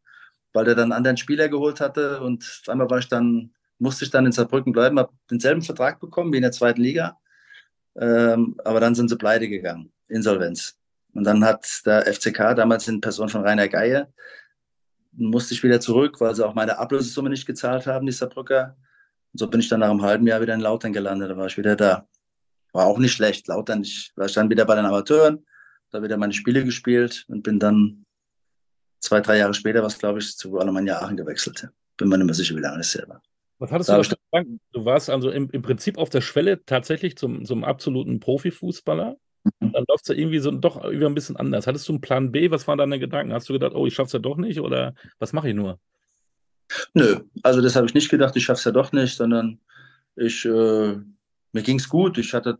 [0.54, 4.10] weil der dann einen anderen Spieler geholt hatte und einmal war ich dann, musste ich
[4.10, 7.18] dann in Saarbrücken bleiben, habe denselben Vertrag bekommen wie in der zweiten Liga
[7.98, 10.76] ähm, aber dann sind sie pleite gegangen, Insolvenz.
[11.14, 14.12] Und dann hat der FCK damals in Person von Rainer Geier,
[15.12, 18.76] musste ich wieder zurück, weil sie auch meine Ablösesumme nicht gezahlt haben, die Saarbrücker.
[19.32, 21.46] Und so bin ich dann nach einem halben Jahr wieder in Lautern gelandet, da war
[21.46, 22.06] ich wieder da.
[22.72, 23.48] War auch nicht schlecht.
[23.48, 25.46] Lautern, ich war dann wieder bei den Amateuren,
[25.90, 28.04] da wieder meine Spiele gespielt und bin dann
[29.00, 31.68] zwei, drei Jahre später, was glaube ich, zu Alemannia Aachen gewechselt.
[31.96, 33.22] Bin mir nicht mehr sicher, wie lange das her war.
[33.58, 34.42] Was hattest da du da
[34.72, 39.16] Du warst also im, im, Prinzip auf der Schwelle tatsächlich zum, zum absoluten Profifußballer.
[39.44, 39.72] Mhm.
[39.72, 41.66] Dann läuft es ja irgendwie so doch irgendwie ein bisschen anders.
[41.66, 42.50] Hattest du einen Plan B?
[42.50, 43.32] Was waren deine Gedanken?
[43.32, 45.78] Hast du gedacht, oh, ich schaff's ja doch nicht oder was mache ich nur?
[46.94, 49.60] Nö, also das habe ich nicht gedacht, ich schaff's ja doch nicht, sondern
[50.16, 50.96] ich, äh,
[51.52, 52.18] mir ging's gut.
[52.18, 52.58] Ich hatte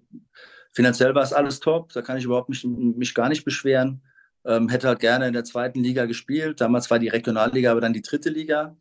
[0.73, 4.03] finanziell war es alles top, da kann ich überhaupt mich, mich gar nicht beschweren.
[4.45, 6.61] Ähm, hätte halt gerne in der zweiten Liga gespielt.
[6.61, 8.77] Damals war die Regionalliga, aber dann die dritte Liga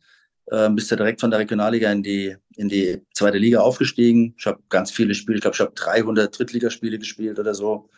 [0.46, 4.34] äh, bist ja direkt von der Regionalliga in die, in die zweite Liga aufgestiegen.
[4.38, 7.88] Ich habe ganz viele Spiele, ich glaube, ich habe 300 Drittligaspiele gespielt oder so.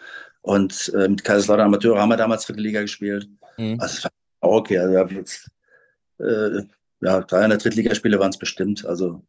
[0.41, 3.29] Und äh, mit Kaiserslautern Amateure haben wir damals dritte Liga gespielt.
[3.57, 3.81] Mhm.
[3.81, 4.79] Also es war okay.
[4.79, 5.51] Also, ich jetzt,
[6.21, 6.63] äh,
[7.01, 8.85] ja, 300 Drittligaspiele waren es bestimmt.
[8.87, 9.23] Also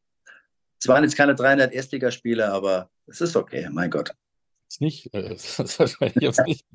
[0.80, 4.12] es waren jetzt keine 300 Erstligaspiele, aber es ist okay, mein Gott
[4.70, 5.14] jetzt nicht.
[5.14, 6.66] Äh, das wahrscheinlich jetzt nicht.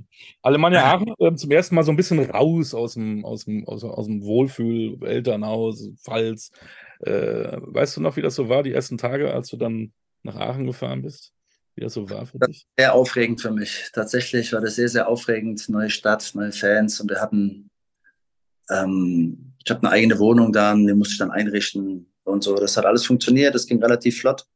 [0.42, 3.84] Alemannia Aachen äh, zum ersten Mal so ein bisschen raus aus dem, aus dem, aus,
[3.84, 6.50] aus dem Wohlfühl, Elternhaus, Pfalz.
[7.00, 10.36] Äh, weißt du noch, wie das so war, die ersten Tage, als du dann nach
[10.36, 11.32] Aachen gefahren bist?
[11.76, 12.66] Wie das so war für das dich?
[12.78, 13.90] Sehr aufregend für mich.
[13.92, 15.68] Tatsächlich war das sehr, sehr aufregend.
[15.68, 17.68] Neue Stadt, neue Fans und wir hatten,
[18.70, 22.54] ähm, ich habe eine eigene Wohnung da, die musste ich dann einrichten und so.
[22.54, 24.46] Das hat alles funktioniert, das ging relativ flott.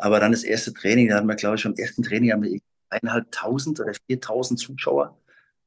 [0.00, 2.58] Aber dann das erste Training, da hatten wir, glaube ich, vom ersten Training haben wir
[2.88, 5.16] eineinhalbtausend oder viertausend Zuschauer.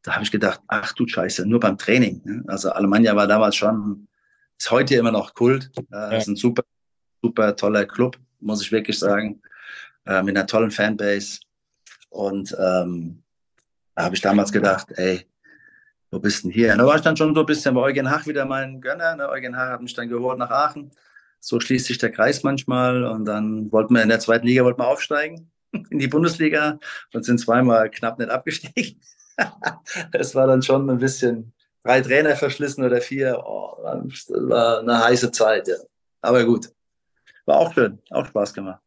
[0.02, 2.22] Da habe ich gedacht, ach du Scheiße, nur beim Training.
[2.26, 2.44] Ne?
[2.48, 4.08] Also Alemannia war damals schon,
[4.60, 5.72] ist heute immer noch Kult.
[5.92, 6.10] Ja.
[6.12, 6.64] Ist ein super,
[7.22, 9.42] super toller Club, muss ich wirklich sagen.
[10.06, 11.40] Äh, mit einer tollen Fanbase.
[12.10, 13.24] Und ähm,
[13.96, 15.26] da habe ich damals gedacht, ey,
[16.12, 16.76] wo bist denn hier?
[16.76, 19.16] Da war ich dann schon so ein bisschen bei Eugen Hach wieder mein Gönner.
[19.16, 19.30] Ne?
[19.30, 20.92] Eugen Hach hat mich dann geholt nach Aachen
[21.44, 23.04] so schließt sich der Kreis manchmal.
[23.04, 25.52] Und dann wollten wir in der zweiten Liga wollten wir aufsteigen
[25.90, 26.80] in die Bundesliga
[27.14, 29.00] und sind zweimal knapp nicht abgestiegen.
[30.12, 31.54] Es war dann schon ein bisschen
[31.84, 33.42] drei Trainer verschlissen oder vier.
[33.44, 35.76] Oh, das war eine heiße Zeit, ja.
[36.22, 36.70] Aber gut.
[37.46, 38.80] War auch schön, auch Spaß gemacht.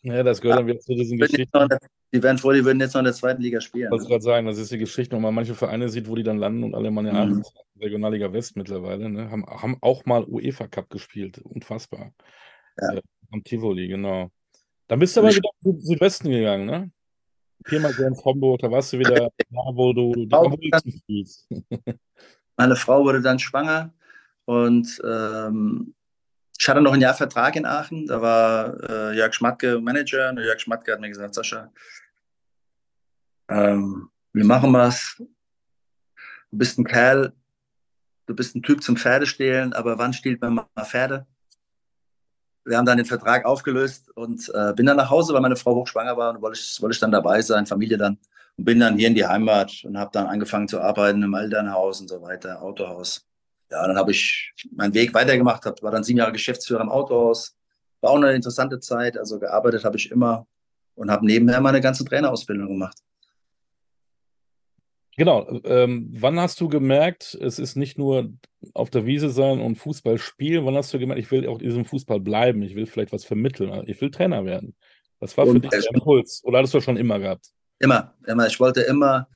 [0.00, 1.68] Ja, das gehört dann wieder zu diesen Geschichten.
[2.12, 3.86] Die wären froh, die würden jetzt noch in der zweiten Liga spielen.
[3.86, 6.22] Ich wollte gerade sagen, das ist die Geschichte, wenn man manche Vereine sieht, wo die
[6.22, 7.42] dann landen und alle Mann ja mhm.
[7.80, 11.38] Regionalliga West mittlerweile, ne, haben, haben auch mal UEFA Cup gespielt.
[11.38, 12.12] Unfassbar.
[12.80, 12.94] Ja.
[12.94, 14.30] Äh, am Tivoli, genau.
[14.88, 16.90] Dann bist du aber wieder in Südwesten gegangen, ne?
[17.64, 19.28] Viermal ins Homburg, da warst du wieder da,
[19.72, 21.26] wo du die
[22.56, 23.92] Meine Frau wurde dann schwanger
[24.44, 25.94] Und ähm,
[26.58, 28.06] ich hatte noch ein Jahr Vertrag in Aachen.
[28.06, 30.30] Da war äh, Jörg Schmatke Manager.
[30.30, 31.72] Und Jörg Schmatke hat mir gesagt, Sascha,
[33.48, 35.16] ähm, wir machen was.
[36.50, 37.32] Du bist ein Kerl,
[38.26, 41.26] du bist ein Typ zum Pferdestehlen, aber wann stiehlt man mal Pferde?
[42.64, 45.74] Wir haben dann den Vertrag aufgelöst und äh, bin dann nach Hause, weil meine Frau
[45.74, 48.18] hochschwanger war und wollte ich, wollte ich dann dabei sein, Familie dann.
[48.56, 52.00] Und bin dann hier in die Heimat und habe dann angefangen zu arbeiten im Elternhaus
[52.00, 53.26] und so weiter, Autohaus.
[53.70, 57.56] Ja, dann habe ich meinen Weg weitergemacht, hab, war dann sieben Jahre Geschäftsführer im Autohaus.
[58.02, 60.46] War auch eine interessante Zeit, also gearbeitet habe ich immer
[60.94, 62.98] und habe nebenher meine ganze Trainerausbildung gemacht.
[65.22, 65.60] Genau.
[65.62, 68.32] Ähm, wann hast du gemerkt, es ist nicht nur
[68.74, 70.66] auf der Wiese sein und Fußball spielen?
[70.66, 72.60] Wann hast du gemerkt, ich will auch in diesem Fußball bleiben?
[72.62, 73.84] Ich will vielleicht was vermitteln.
[73.86, 74.74] Ich will Trainer werden.
[75.20, 76.42] Was war für und dich der Impuls?
[76.42, 77.52] Oder hattest du schon immer gehabt?
[77.78, 78.48] Immer, immer.
[78.48, 79.28] Ich wollte immer,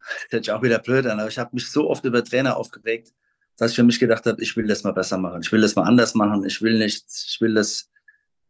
[0.30, 3.14] das ist auch wieder blöd an, aber ich habe mich so oft über Trainer aufgeregt,
[3.56, 5.40] dass ich für mich gedacht habe, ich will das mal besser machen.
[5.40, 6.44] Ich will das mal anders machen.
[6.44, 7.88] Ich will nicht, ich will das,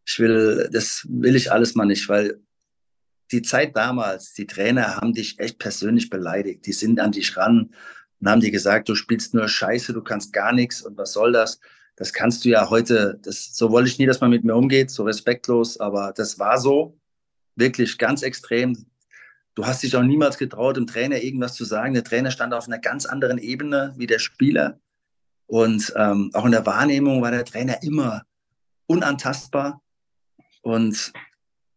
[0.05, 2.41] ich will, das will ich alles mal nicht, weil
[3.33, 6.67] die Zeit damals, die Trainer haben dich echt persönlich beleidigt.
[6.67, 7.71] Die sind an dich ran
[8.21, 11.33] und haben dir gesagt, du spielst nur Scheiße, du kannst gar nichts und was soll
[11.33, 11.61] das?
[11.97, 14.91] Das kannst du ja heute, das, so wollte ich nie, dass man mit mir umgeht,
[14.91, 16.99] so respektlos, aber das war so,
[17.61, 18.87] wirklich ganz extrem.
[19.55, 21.95] Du hast dich auch niemals getraut, dem Trainer irgendwas zu sagen.
[21.95, 24.81] Der Trainer stand auf einer ganz anderen Ebene wie der Spieler.
[25.47, 28.25] Und ähm, auch in der Wahrnehmung war der Trainer immer
[28.87, 29.83] unantastbar.
[30.63, 31.13] Und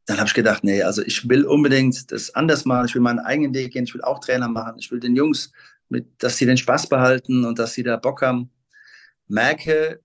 [0.06, 2.88] dann habe ich gedacht, nee, also ich will unbedingt das anders machen.
[2.88, 3.86] Ich will meinen eigenen Weg gehen.
[3.86, 4.76] Ich will auch Trainer machen.
[4.78, 5.52] Ich will den Jungs,
[5.90, 8.50] mit, dass sie den Spaß behalten und dass sie da Bock haben.
[9.28, 10.02] Merke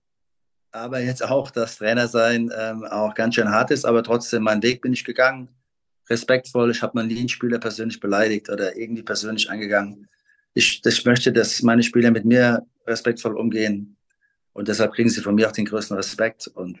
[0.71, 3.85] aber jetzt auch, dass Trainer sein ähm, auch ganz schön hart ist.
[3.85, 5.49] Aber trotzdem, meinen Weg bin ich gegangen.
[6.09, 6.71] Respektvoll.
[6.71, 10.07] Ich habe mal nie einen Spieler persönlich beleidigt oder irgendwie persönlich angegangen.
[10.53, 13.97] Ich, ich möchte, dass meine Spieler mit mir respektvoll umgehen.
[14.53, 16.47] Und deshalb kriegen sie von mir auch den größten Respekt.
[16.47, 16.79] Und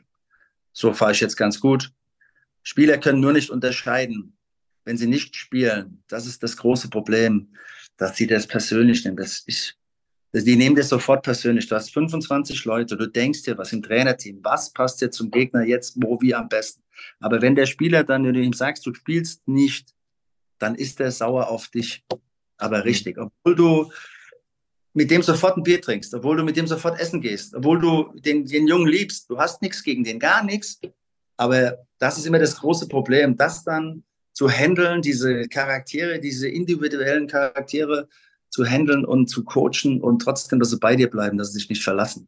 [0.71, 1.91] so fahre ich jetzt ganz gut.
[2.69, 4.37] Spieler können nur nicht unterscheiden,
[4.85, 6.03] wenn sie nicht spielen.
[6.07, 7.47] Das ist das große Problem,
[7.97, 9.17] dass sie das persönlich nehmen.
[9.17, 9.75] Das ist,
[10.33, 11.67] die nehmen das sofort persönlich.
[11.67, 15.63] Du hast 25 Leute, du denkst dir was im Trainerteam, was passt dir zum Gegner
[15.63, 16.83] jetzt, wo, wie am besten.
[17.19, 19.95] Aber wenn der Spieler dann, wenn du ihm sagst, du spielst nicht,
[20.59, 22.05] dann ist der sauer auf dich.
[22.57, 23.91] Aber richtig, obwohl du
[24.93, 28.13] mit dem sofort ein Bier trinkst, obwohl du mit dem sofort essen gehst, obwohl du
[28.19, 30.79] den, den Jungen liebst, du hast nichts gegen den, gar nichts.
[31.39, 37.27] Aber das ist immer das große Problem, das dann zu handeln, diese Charaktere, diese individuellen
[37.27, 38.09] Charaktere
[38.49, 41.69] zu handeln und zu coachen und trotzdem, dass sie bei dir bleiben, dass sie sich
[41.69, 42.27] nicht verlassen.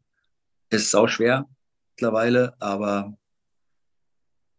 [0.70, 1.46] Ist auch schwer
[1.90, 3.18] mittlerweile, aber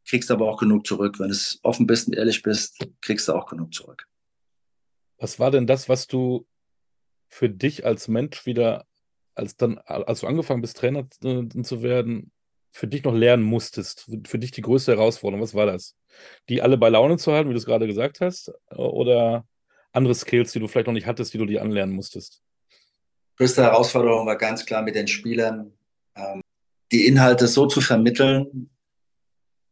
[0.08, 1.20] kriegst aber auch genug zurück.
[1.20, 4.08] Wenn du offen bist und ehrlich bist, kriegst du auch genug zurück.
[5.18, 6.46] Was war denn das, was du
[7.28, 8.86] für dich als Mensch wieder,
[9.34, 12.32] als dann, als du angefangen bist, Trainer äh, zu werden,
[12.74, 14.10] für dich noch lernen musstest?
[14.26, 15.96] Für dich die größte Herausforderung, was war das?
[16.50, 19.46] Die alle bei Laune zu halten, wie du es gerade gesagt hast, oder
[19.92, 22.42] andere Skills, die du vielleicht noch nicht hattest, die du dir anlernen musstest?
[23.38, 25.72] Größte Herausforderung war ganz klar mit den Spielern,
[26.16, 26.42] ähm,
[26.92, 28.72] die Inhalte so zu vermitteln,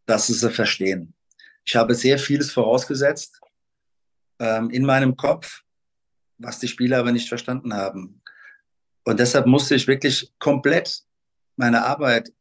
[0.06, 1.16] dass sie sie verstehen.
[1.66, 3.40] Ich habe sehr vieles vorausgesetzt
[4.40, 5.64] ähm, in meinem Kopf,
[6.38, 8.22] was die Spieler aber nicht verstanden haben.
[9.06, 11.02] Und deshalb musste ich wirklich komplett
[11.56, 12.32] meine Arbeit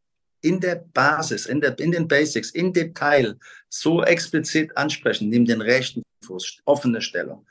[0.42, 3.36] in der Basis, in, der, in den Basics, in Detail
[3.68, 5.28] so explizit ansprechen.
[5.28, 7.46] Nimm den rechten Fuß, offene Stellung,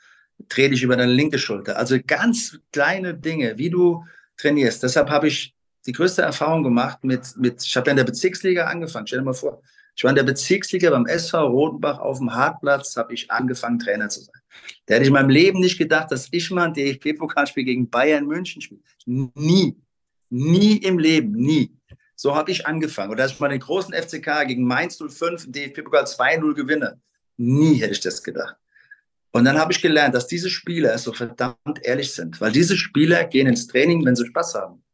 [0.48, 1.76] dreh dich über deine linke Schulter.
[1.78, 4.04] Also ganz kleine Dinge, wie du
[4.36, 4.82] trainierst.
[4.82, 5.54] Deshalb habe ich
[5.86, 9.06] die größte Erfahrung gemacht mit, mit ich habe ja in der Bezirksliga angefangen.
[9.06, 9.62] Stell dir mal vor,
[9.96, 14.08] ich war in der Bezirksliga beim SV Rodenbach auf dem Hartplatz, habe ich angefangen, Trainer
[14.08, 14.40] zu sein.
[14.86, 18.26] Da hätte ich in meinem Leben nicht gedacht, dass ich mal ein DFB-Pokalspiel gegen Bayern
[18.26, 18.80] München spiele.
[19.06, 19.76] Nie.
[20.28, 21.32] Nie im Leben.
[21.32, 21.72] Nie.
[22.22, 23.10] So habe ich angefangen.
[23.10, 27.00] Oder dass ich mal den großen FCK gegen Mainz 05 im DFB-Pokal 2-0 gewinne.
[27.38, 28.56] Nie hätte ich das gedacht.
[29.30, 32.38] Und dann habe ich gelernt, dass diese Spieler so verdammt ehrlich sind.
[32.38, 34.84] Weil diese Spieler gehen ins Training, wenn sie Spaß haben.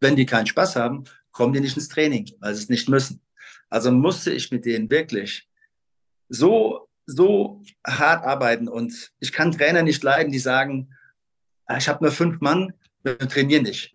[0.00, 3.20] Wenn die keinen Spaß haben, kommen die nicht ins Training, weil sie es nicht müssen.
[3.70, 5.48] Also musste ich mit denen wirklich
[6.28, 8.66] so, so hart arbeiten.
[8.66, 10.92] Und ich kann Trainer nicht leiden, die sagen,
[11.66, 12.72] ah, ich habe nur fünf Mann,
[13.04, 13.94] wir trainieren nicht.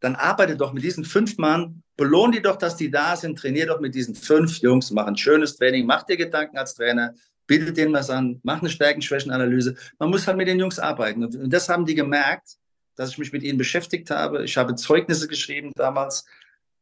[0.00, 3.66] Dann arbeite doch mit diesen fünf Mann belohn die doch, dass die da sind, trainier
[3.66, 7.12] doch mit diesen fünf Jungs, mach ein schönes Training, mach dir Gedanken als Trainer,
[7.46, 9.74] biete denen was an, mach eine Stärken-Schwächen-Analyse.
[9.98, 11.24] Man muss halt mit den Jungs arbeiten.
[11.24, 12.56] Und das haben die gemerkt,
[12.94, 14.44] dass ich mich mit ihnen beschäftigt habe.
[14.44, 16.24] Ich habe Zeugnisse geschrieben damals.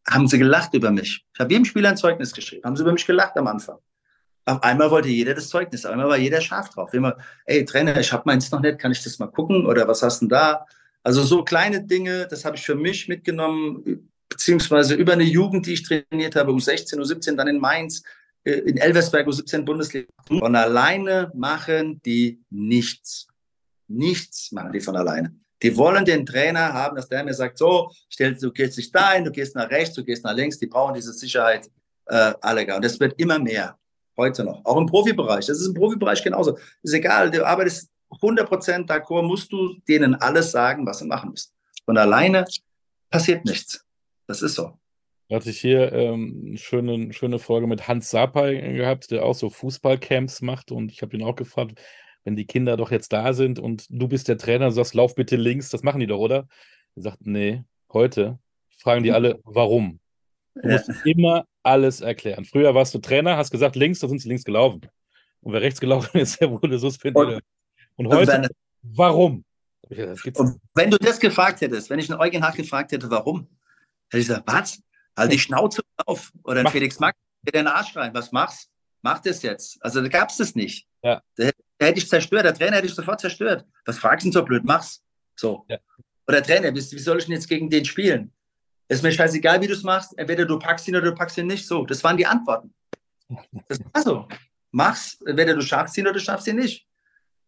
[0.08, 1.24] Haben sie gelacht über mich.
[1.34, 2.62] Ich habe jedem Spieler ein Zeugnis geschrieben.
[2.64, 3.78] Haben sie über mich gelacht am Anfang.
[4.44, 6.94] Auf einmal wollte jeder das Zeugnis, auf einmal war jeder scharf drauf.
[6.94, 9.66] Immer, ey Trainer, ich habe meins noch nicht, kann ich das mal gucken?
[9.66, 10.66] Oder was hast du denn da?
[11.02, 15.74] Also so kleine Dinge, das habe ich für mich mitgenommen, beziehungsweise über eine Jugend, die
[15.74, 18.02] ich trainiert habe, um 16, um 17, dann in Mainz,
[18.44, 20.08] äh, in Elversberg, um 17 Bundesliga.
[20.26, 23.26] Von alleine machen die nichts.
[23.88, 25.34] Nichts machen die von alleine.
[25.62, 29.24] Die wollen den Trainer haben, dass der mir sagt, so, stell, du gehst dich dahin,
[29.24, 30.58] du gehst nach rechts, du gehst nach links.
[30.58, 31.70] Die brauchen diese Sicherheit
[32.06, 32.74] äh, alle.
[32.74, 33.78] Und das wird immer mehr.
[34.16, 34.64] Heute noch.
[34.64, 35.46] Auch im Profibereich.
[35.46, 36.58] Das ist im Profibereich genauso.
[36.82, 41.52] Ist egal, du arbeitest 100% d'accord, musst du denen alles sagen, was sie machen müssen.
[41.84, 42.44] Von alleine
[43.10, 43.85] passiert nichts.
[44.26, 44.78] Das ist so.
[45.28, 49.34] Da hatte ich hier ähm, eine schöne, schöne Folge mit Hans Sapai gehabt, der auch
[49.34, 50.70] so Fußballcamps macht.
[50.70, 51.80] Und ich habe ihn auch gefragt,
[52.24, 55.14] wenn die Kinder doch jetzt da sind und du bist der Trainer und sagst, lauf
[55.14, 56.48] bitte links, das machen die doch, oder?
[56.94, 57.62] Er sagt, nee,
[57.92, 58.38] heute
[58.76, 60.00] fragen die alle, warum?
[60.54, 62.44] Du musst immer alles erklären.
[62.44, 64.80] Früher warst du Trainer, hast gesagt links, da sind sie links gelaufen.
[65.40, 67.42] Und wer rechts gelaufen ist, der wurde suspendiert.
[67.96, 68.48] Und, und heute, wenn,
[68.82, 69.44] warum?
[69.88, 73.46] Und wenn du das gefragt hättest, wenn ich einen Eugen Hack gefragt hätte, warum?
[74.10, 74.82] Hätte ich gesagt, was?
[75.16, 76.32] Halt die Schnauze auf.
[76.44, 78.12] Oder ein Felix Max, der den Arsch rein.
[78.14, 78.70] Was machst?
[79.02, 79.78] Mach das jetzt.
[79.80, 80.86] Also da gab es das nicht.
[81.02, 81.22] Ja.
[81.38, 82.44] Der, der, hätte ich zerstört.
[82.44, 83.64] Der Trainer hätte ich sofort zerstört.
[83.84, 84.64] Was fragst du denn so blöd?
[84.64, 85.02] Mach's.
[85.36, 85.64] So.
[85.68, 85.78] Ja.
[86.26, 88.32] Oder Trainer, wie, wie soll ich denn jetzt gegen den spielen?
[88.88, 90.16] Ist mir scheißegal, wie du es machst.
[90.16, 91.66] Entweder du packst ihn oder du packst ihn nicht.
[91.66, 92.72] So, das waren die Antworten.
[93.68, 94.28] Das war so.
[94.70, 96.86] Mach's, entweder du schaffst ihn oder du schaffst ihn nicht.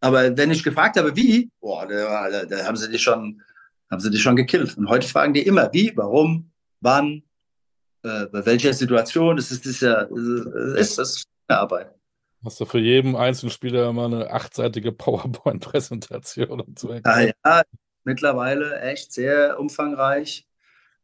[0.01, 3.41] Aber wenn ich gefragt habe, wie, boah, da, da, da haben sie dich schon,
[3.89, 4.77] haben sie dich schon gekillt.
[4.77, 7.23] Und heute fragen die immer, wie, warum, wann,
[8.03, 9.35] äh, bei welcher Situation.
[9.35, 10.07] Das ist, das ja,
[10.75, 11.93] ist, das eine Arbeit.
[12.43, 16.97] Hast du für jeden einzelnen Spieler mal eine achtseitige PowerPoint-Präsentation und so?
[17.03, 17.63] Ah, ja,
[18.05, 20.47] mittlerweile echt sehr umfangreich.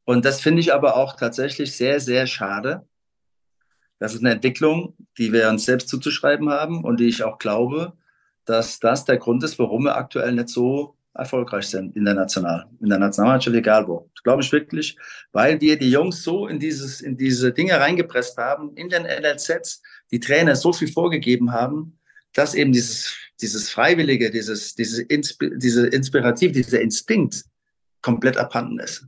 [0.05, 2.87] Und das finde ich aber auch tatsächlich sehr, sehr schade.
[3.99, 7.93] Das ist eine Entwicklung, die wir uns selbst zuzuschreiben haben und die ich auch glaube,
[8.45, 12.65] dass das der Grund ist, warum wir aktuell nicht so erfolgreich sind in der National,
[12.82, 14.10] in der Nationalmannschaft, egal wo.
[14.13, 14.97] Das glaube ich wirklich,
[15.32, 19.82] weil wir die Jungs so in dieses, in diese Dinge reingepresst haben, in den NLZs,
[20.12, 21.97] die Trainer so viel vorgegeben haben,
[22.34, 27.45] dass eben dieses, dieses Freiwillige, dieses, diese, Insp diese Inspirativ, dieser Instinkt
[28.01, 29.08] komplett abhanden ist.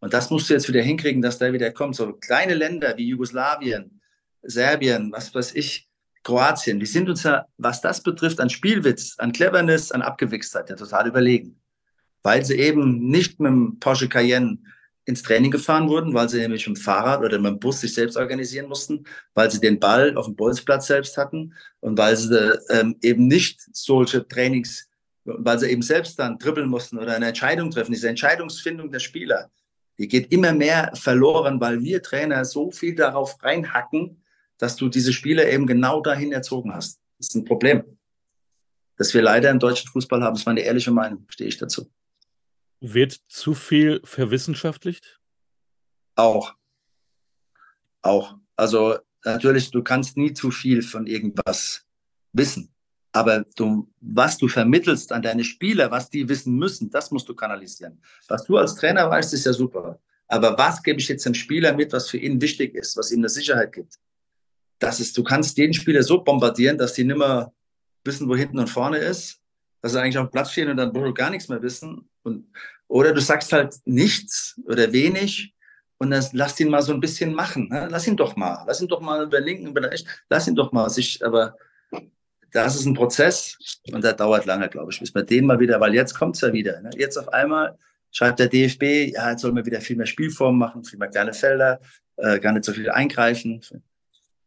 [0.00, 1.94] Und das musst du jetzt wieder hinkriegen, dass der wieder kommt.
[1.94, 4.00] So kleine Länder wie Jugoslawien,
[4.42, 5.89] Serbien, was weiß ich,
[6.22, 10.76] Kroatien, die sind uns ja, was das betrifft, an Spielwitz, an Cleverness, an Abgewichstheit ja
[10.76, 11.60] total überlegen.
[12.22, 14.58] Weil sie eben nicht mit dem Porsche Cayenne
[15.06, 17.94] ins Training gefahren wurden, weil sie nämlich mit dem Fahrrad oder mit dem Bus sich
[17.94, 19.04] selbst organisieren mussten,
[19.34, 23.60] weil sie den Ball auf dem Bolzplatz selbst hatten und weil sie ähm, eben nicht
[23.72, 24.88] solche Trainings,
[25.24, 29.50] weil sie eben selbst dann dribbeln mussten oder eine Entscheidung treffen, diese Entscheidungsfindung der Spieler,
[29.98, 34.19] die geht immer mehr verloren, weil wir Trainer so viel darauf reinhacken,
[34.60, 37.00] dass du diese Spieler eben genau dahin erzogen hast.
[37.18, 37.98] Das ist ein Problem.
[38.96, 41.90] Das wir leider im deutschen Fußball haben, das ist meine ehrliche Meinung, stehe ich dazu.
[42.80, 45.18] Wird zu viel verwissenschaftlicht?
[46.14, 46.54] Auch.
[48.02, 48.36] Auch.
[48.56, 51.86] Also natürlich, du kannst nie zu viel von irgendwas
[52.32, 52.74] wissen.
[53.12, 57.34] Aber du, was du vermittelst an deine Spieler, was die wissen müssen, das musst du
[57.34, 58.00] kanalisieren.
[58.28, 59.98] Was du als Trainer weißt, ist ja super.
[60.28, 63.20] Aber was gebe ich jetzt dem Spieler mit, was für ihn wichtig ist, was ihm
[63.20, 63.98] eine Sicherheit gibt?
[64.80, 67.52] Das ist, du kannst den Spieler so bombardieren, dass die nimmer
[68.04, 69.40] wissen, wo hinten und vorne ist,
[69.82, 72.08] dass sie eigentlich auf dem Platz stehen und dann gar nichts mehr wissen.
[72.22, 72.46] Und,
[72.88, 75.54] oder du sagst halt nichts oder wenig
[75.98, 77.68] und dann lass ihn mal so ein bisschen machen.
[77.68, 77.88] Ne?
[77.90, 78.64] Lass ihn doch mal.
[78.66, 80.08] Lass ihn doch mal über linken, über rechts.
[80.28, 81.56] Lass ihn doch mal sich, aber
[82.52, 83.56] das ist ein Prozess
[83.92, 86.42] und der dauert lange, glaube ich, bis wir den mal wieder, weil jetzt kommt es
[86.42, 86.80] ja wieder.
[86.80, 86.90] Ne?
[86.96, 87.78] Jetzt auf einmal
[88.10, 91.32] schreibt der DFB, ja, jetzt sollen wir wieder viel mehr Spielformen machen, viel mehr kleine
[91.32, 91.80] Felder,
[92.16, 93.60] äh, gar nicht so viel eingreifen.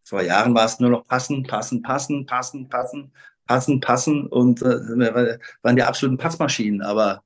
[0.04, 3.12] Vor Jahren war es nur noch passen, passen, passen, passen, passen,
[3.48, 6.82] passen, passen und äh, waren die absoluten Passmaschinen.
[6.82, 7.24] Aber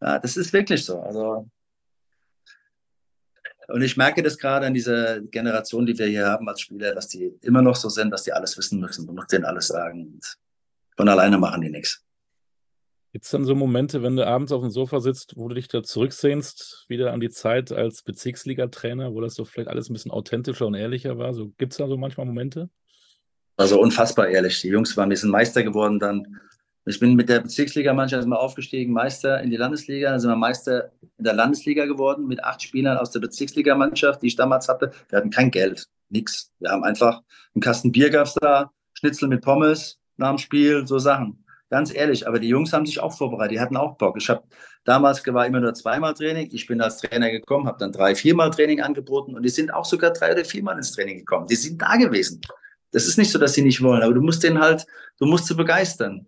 [0.00, 1.00] ja, das ist wirklich so.
[1.00, 1.48] Also
[3.70, 7.08] und ich merke das gerade an dieser Generation, die wir hier haben als Spieler, dass
[7.08, 9.06] die immer noch so sind, dass die alles wissen müssen.
[9.06, 10.14] Du musst denen alles sagen.
[10.14, 10.38] Und
[10.96, 12.04] von alleine machen die nichts.
[13.12, 15.66] Gibt es dann so Momente, wenn du abends auf dem Sofa sitzt, wo du dich
[15.66, 20.12] da zurücksehnst, wieder an die Zeit als Bezirksliga-Trainer, wo das so vielleicht alles ein bisschen
[20.12, 21.34] authentischer und ehrlicher war?
[21.34, 22.70] So, Gibt es da so manchmal Momente?
[23.56, 24.60] Also unfassbar ehrlich.
[24.60, 26.40] Die Jungs waren, wir sind Meister geworden dann.
[26.86, 30.10] Ich bin mit der Bezirksligamannschaft mal aufgestiegen, Meister in die Landesliga.
[30.10, 34.28] Dann sind wir Meister in der Landesliga geworden mit acht Spielern aus der Bezirksligamannschaft, die
[34.28, 34.92] ich damals hatte.
[35.08, 36.52] Wir hatten kein Geld, nichts.
[36.60, 37.22] Wir haben einfach
[37.54, 41.39] einen Kasten Bier gab's da, Schnitzel mit Pommes nach dem Spiel, so Sachen.
[41.70, 44.16] Ganz ehrlich, aber die Jungs haben sich auch vorbereitet, die hatten auch Bock.
[44.18, 44.42] Ich habe
[44.84, 46.48] damals war immer nur zweimal Training.
[46.52, 49.84] Ich bin als Trainer gekommen, habe dann drei, viermal Training angeboten und die sind auch
[49.84, 51.46] sogar drei oder viermal ins Training gekommen.
[51.46, 52.40] Die sind da gewesen.
[52.90, 54.84] Das ist nicht so, dass sie nicht wollen, aber du musst den halt,
[55.18, 56.26] du musst sie begeistern.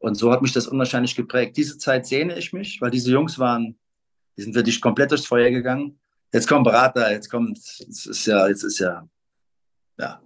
[0.00, 1.56] Und so hat mich das unwahrscheinlich geprägt.
[1.56, 3.78] Diese Zeit sehne ich mich, weil diese Jungs waren,
[4.36, 6.00] die sind wirklich komplett durchs Feuer gegangen.
[6.32, 9.08] Jetzt kommt Berater, jetzt kommt, es ist ja, jetzt ist ja,
[9.98, 10.20] ja,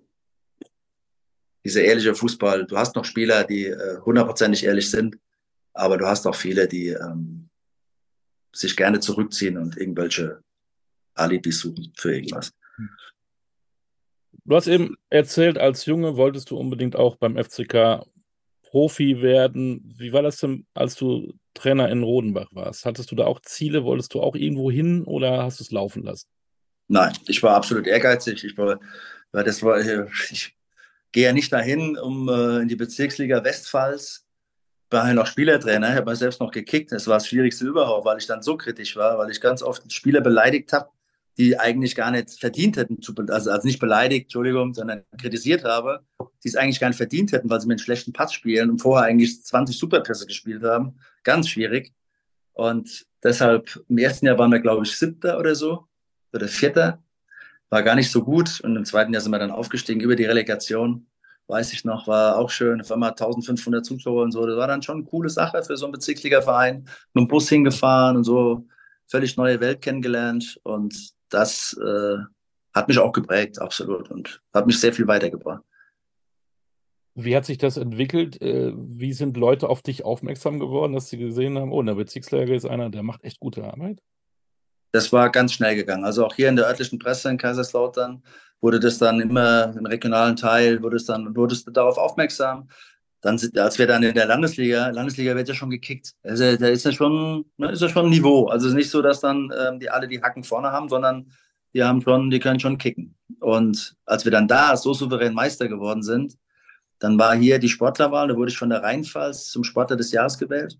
[1.64, 2.66] dieser ehrliche Fußball.
[2.66, 5.18] Du hast noch Spieler, die äh, hundertprozentig ehrlich sind,
[5.72, 7.48] aber du hast auch viele, die ähm,
[8.52, 10.42] sich gerne zurückziehen und irgendwelche
[11.14, 12.52] Alibis suchen für irgendwas.
[14.44, 18.04] Du hast eben erzählt, als Junge wolltest du unbedingt auch beim FCK
[18.62, 19.94] Profi werden.
[19.96, 22.84] Wie war das denn, als du Trainer in Rodenbach warst?
[22.84, 23.84] Hattest du da auch Ziele?
[23.84, 26.26] Wolltest du auch irgendwo hin oder hast du es laufen lassen?
[26.88, 28.44] Nein, ich war absolut ehrgeizig.
[28.44, 28.78] Ich war,
[29.32, 30.54] weil das war, ich
[31.14, 34.26] gehe ja nicht dahin, um äh, in die Bezirksliga Westpfalz.
[34.90, 36.92] War ja noch Spielertrainer, ich habe mal selbst noch gekickt.
[36.92, 39.90] Das war das Schwierigste überhaupt, weil ich dann so kritisch war, weil ich ganz oft
[39.92, 40.90] Spieler beleidigt habe,
[41.38, 42.98] die eigentlich gar nicht verdient hätten,
[43.30, 46.04] also, also nicht beleidigt, Entschuldigung, sondern kritisiert habe,
[46.42, 48.80] die es eigentlich gar nicht verdient hätten, weil sie mit einem schlechten Pass spielen und
[48.80, 50.98] vorher eigentlich 20 Superpässe gespielt haben.
[51.22, 51.92] Ganz schwierig.
[52.52, 55.86] Und deshalb, im ersten Jahr waren wir, glaube ich, siebter oder so,
[56.32, 57.03] oder vierter.
[57.70, 58.60] War gar nicht so gut.
[58.60, 61.06] Und im zweiten Jahr sind wir dann aufgestiegen über die Relegation.
[61.46, 62.80] Weiß ich noch, war auch schön.
[62.80, 64.46] Auf einmal 1500 Zuschauer und so.
[64.46, 66.88] Das war dann schon eine coole Sache für so einen Bezirksliga-Verein.
[67.12, 68.66] Mit dem Bus hingefahren und so.
[69.06, 70.58] Völlig neue Welt kennengelernt.
[70.62, 72.16] Und das äh,
[72.74, 75.62] hat mich auch geprägt, absolut, und hat mich sehr viel weitergebracht.
[77.14, 78.42] Wie hat sich das entwickelt?
[78.42, 82.52] Äh, wie sind Leute auf dich aufmerksam geworden, dass sie gesehen haben, oh, der Bezirksleiter
[82.52, 84.00] ist einer, der macht echt gute Arbeit?
[84.94, 86.04] Das war ganz schnell gegangen.
[86.04, 88.22] Also auch hier in der örtlichen Presse in Kaiserslautern
[88.60, 92.68] wurde das dann immer im regionalen Teil, wurde es dann, wurdest du darauf aufmerksam.
[93.20, 96.12] Dann, als wir dann in der Landesliga, Landesliga wird ja schon gekickt.
[96.22, 98.46] Also da ist ja schon, ne, ist ja schon ein Niveau.
[98.46, 101.28] Also es ist nicht so, dass dann ähm, die alle die Hacken vorne haben, sondern
[101.74, 103.16] die haben schon, die können schon kicken.
[103.40, 106.38] Und als wir dann da so souverän Meister geworden sind,
[107.00, 110.38] dann war hier die Sportlerwahl, da wurde ich von der Rheinpfalz zum Sportler des Jahres
[110.38, 110.78] gewählt.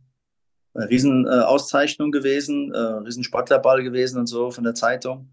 [0.75, 5.33] Eine Riesenauszeichnung gewesen, äh, Riesensportlerball gewesen und so von der Zeitung.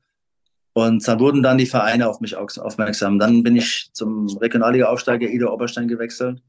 [0.73, 3.19] Und dann wurden dann die Vereine auf mich aufmerksam.
[3.19, 6.41] Dann bin ich zum Regionalliga-Aufsteiger Ida Oberstein gewechselt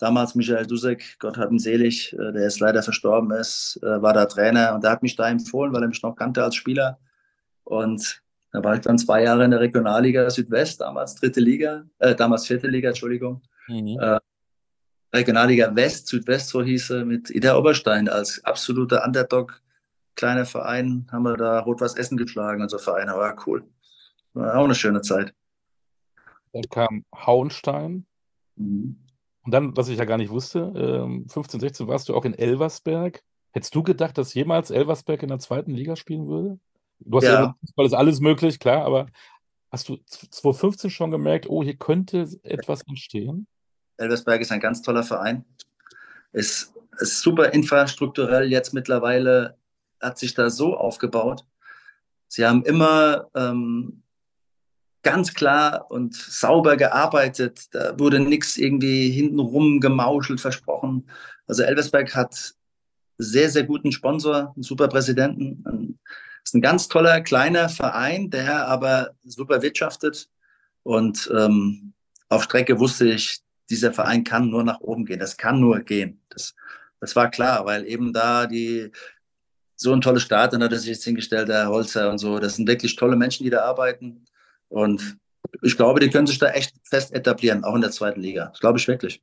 [0.00, 4.12] damals Michael Dusek, Gott hat ihn selig, äh, der jetzt leider verstorben ist, äh, war
[4.12, 6.98] da Trainer und der hat mich da empfohlen, weil er mich noch kannte als Spieler.
[7.64, 8.22] Und
[8.52, 12.46] da war ich dann zwei Jahre in der Regionalliga Südwest, damals dritte Liga, äh, damals
[12.46, 13.42] vierte Liga, Entschuldigung.
[13.68, 13.98] Mhm.
[14.00, 14.18] Äh,
[15.12, 19.60] Regionalliga West, Südwest, so hieß er, mit Ida Oberstein als absoluter Underdog,
[20.14, 23.64] kleiner Verein, haben wir da Rot-Weiß Essen geschlagen, unser Verein, war cool.
[24.34, 25.34] War auch eine schöne Zeit.
[26.52, 28.06] Dann kam Hauenstein.
[28.56, 28.96] Mhm.
[29.42, 32.34] Und dann, was ich ja gar nicht wusste, 15, ähm, 16 warst du auch in
[32.34, 33.22] Elversberg.
[33.52, 36.60] Hättest du gedacht, dass jemals Elversberg in der zweiten Liga spielen würde?
[37.00, 39.06] Du hast ja, ja Fußball ist alles möglich, klar, aber
[39.70, 43.46] hast du 2015 schon gemerkt, oh, hier könnte etwas entstehen?
[44.00, 45.44] Elversberg ist ein ganz toller Verein.
[46.32, 49.56] Ist, ist super infrastrukturell jetzt mittlerweile,
[50.00, 51.44] hat sich da so aufgebaut.
[52.28, 54.02] Sie haben immer ähm,
[55.02, 57.66] ganz klar und sauber gearbeitet.
[57.72, 61.08] Da wurde nichts irgendwie hintenrum gemauschelt, versprochen.
[61.46, 62.54] Also Elversberg hat
[63.18, 65.64] sehr, sehr guten Sponsor, einen super Präsidenten.
[65.66, 65.98] Ein,
[66.44, 70.28] ist ein ganz toller kleiner Verein, der aber super wirtschaftet.
[70.82, 71.92] Und ähm,
[72.28, 75.20] auf Strecke wusste ich, dieser Verein kann nur nach oben gehen.
[75.20, 76.20] Das kann nur gehen.
[76.28, 76.54] Das,
[77.00, 78.90] das war klar, weil eben da die
[79.76, 82.38] so ein tolles Stadion hat er sich jetzt hingestellt, der Holzer und so.
[82.38, 84.26] Das sind wirklich tolle Menschen, die da arbeiten.
[84.68, 85.18] Und
[85.62, 88.46] ich glaube, die können sich da echt fest etablieren, auch in der zweiten Liga.
[88.46, 89.22] Das glaube ich wirklich.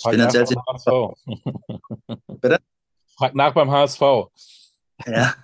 [0.00, 2.20] Frag Finanziell nach beim HSV.
[2.40, 2.58] Bitte?
[3.16, 4.00] Frag nach beim HSV.
[5.06, 5.34] Ja.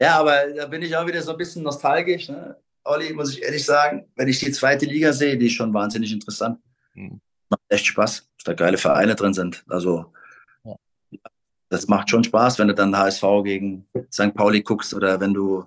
[0.00, 2.28] ja, aber da bin ich auch wieder so ein bisschen nostalgisch.
[2.28, 2.56] Ne?
[2.82, 6.12] Olli, muss ich ehrlich sagen, wenn ich die zweite Liga sehe, die ist schon wahnsinnig
[6.12, 6.58] interessant.
[6.94, 7.20] Hm.
[7.54, 9.64] Macht echt Spaß, dass da geile Vereine drin sind.
[9.68, 10.12] Also,
[10.64, 10.76] ja.
[11.68, 14.34] das macht schon Spaß, wenn du dann HSV gegen St.
[14.34, 15.64] Pauli guckst oder wenn du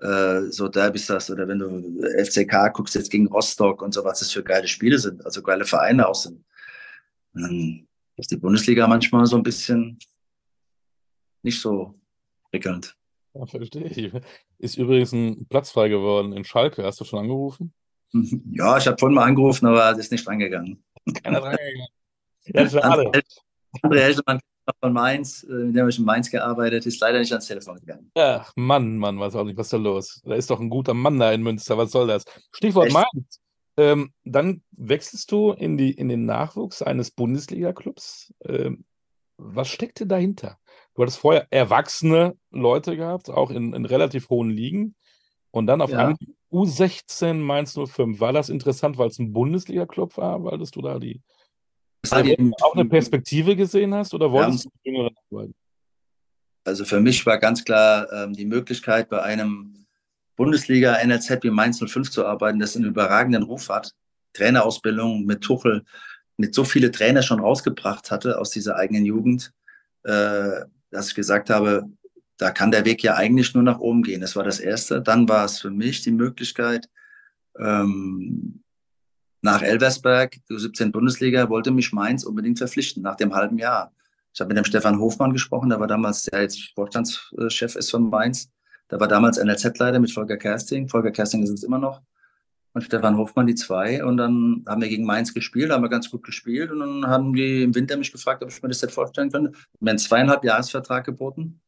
[0.00, 4.20] äh, so Derbys hast oder wenn du FCK guckst jetzt gegen Rostock und so, was
[4.20, 6.44] das für geile Spiele sind, also geile Vereine auch sind.
[7.32, 7.86] dann
[8.16, 9.98] ist die Bundesliga manchmal so ein bisschen
[11.42, 11.94] nicht so
[12.50, 12.96] prickelnd.
[13.34, 14.12] Ja, verstehe ich.
[14.58, 16.84] Ist übrigens ein Platz frei geworden in Schalke.
[16.84, 17.72] Hast du schon angerufen?
[18.52, 20.82] Ja, ich habe vorhin mal angerufen, aber es ist nicht rangegangen.
[21.14, 21.86] Keiner rangegangen.
[22.46, 23.10] Ja, schade.
[23.82, 24.40] André Helschmann
[24.80, 27.78] von Mainz, äh, mit dem habe ich in Mainz gearbeitet, ist leider nicht ans Telefon
[27.80, 28.10] gegangen.
[28.16, 30.22] Ja, Mann, Mann, weiß auch nicht, was ist da los?
[30.24, 32.24] Da ist doch ein guter Mann da in Münster, was soll das?
[32.52, 32.94] Stichwort Echt?
[32.94, 33.40] Mainz.
[33.76, 38.34] Ähm, dann wechselst du in, die, in den Nachwuchs eines Bundesliga-Clubs.
[38.44, 38.84] Ähm,
[39.36, 40.58] was steckte dahinter?
[40.94, 44.96] Du hattest vorher erwachsene Leute gehabt, auch in, in relativ hohen Ligen.
[45.52, 45.98] Und dann auf ja.
[45.98, 46.16] einmal
[46.50, 48.20] U16 Mainz 05.
[48.20, 50.42] War das interessant, weil es ein Bundesliga-Club war?
[50.44, 51.20] Weil du da die
[52.60, 55.54] auch eine Perspektive gesehen hast oder wolltest du jüngeren arbeiten?
[56.64, 59.86] Also für mich war ganz klar ähm, die Möglichkeit, bei einem
[60.36, 63.92] Bundesliga-NLZ wie Mainz 05 zu arbeiten, das einen überragenden Ruf hat.
[64.34, 65.84] Trainerausbildung mit Tuchel,
[66.36, 69.52] mit so viele Trainer schon rausgebracht hatte aus dieser eigenen Jugend,
[70.04, 71.88] äh, dass ich gesagt habe,
[72.38, 74.20] da kann der Weg ja eigentlich nur nach oben gehen.
[74.20, 75.02] Das war das Erste.
[75.02, 76.88] Dann war es für mich die Möglichkeit,
[77.58, 78.62] ähm,
[79.40, 83.92] nach Elversberg, die 17 Bundesliga, wollte mich Mainz unbedingt verpflichten, nach dem halben Jahr.
[84.34, 88.08] Ich habe mit dem Stefan Hofmann gesprochen, der war damals, der jetzt Vorstandschef ist von
[88.08, 88.50] Mainz.
[88.90, 90.88] Der war damals NLZ-Leiter mit Volker Kersting.
[90.88, 92.00] Volker Kersting ist es immer noch.
[92.72, 94.04] Und Stefan Hofmann die zwei.
[94.04, 96.70] Und dann haben wir gegen Mainz gespielt, haben wir ganz gut gespielt.
[96.70, 99.52] Und dann haben die im Winter mich gefragt, ob ich mir das jetzt vorstellen könnte.
[99.80, 101.60] Mir einen zweieinhalb Jahresvertrag geboten.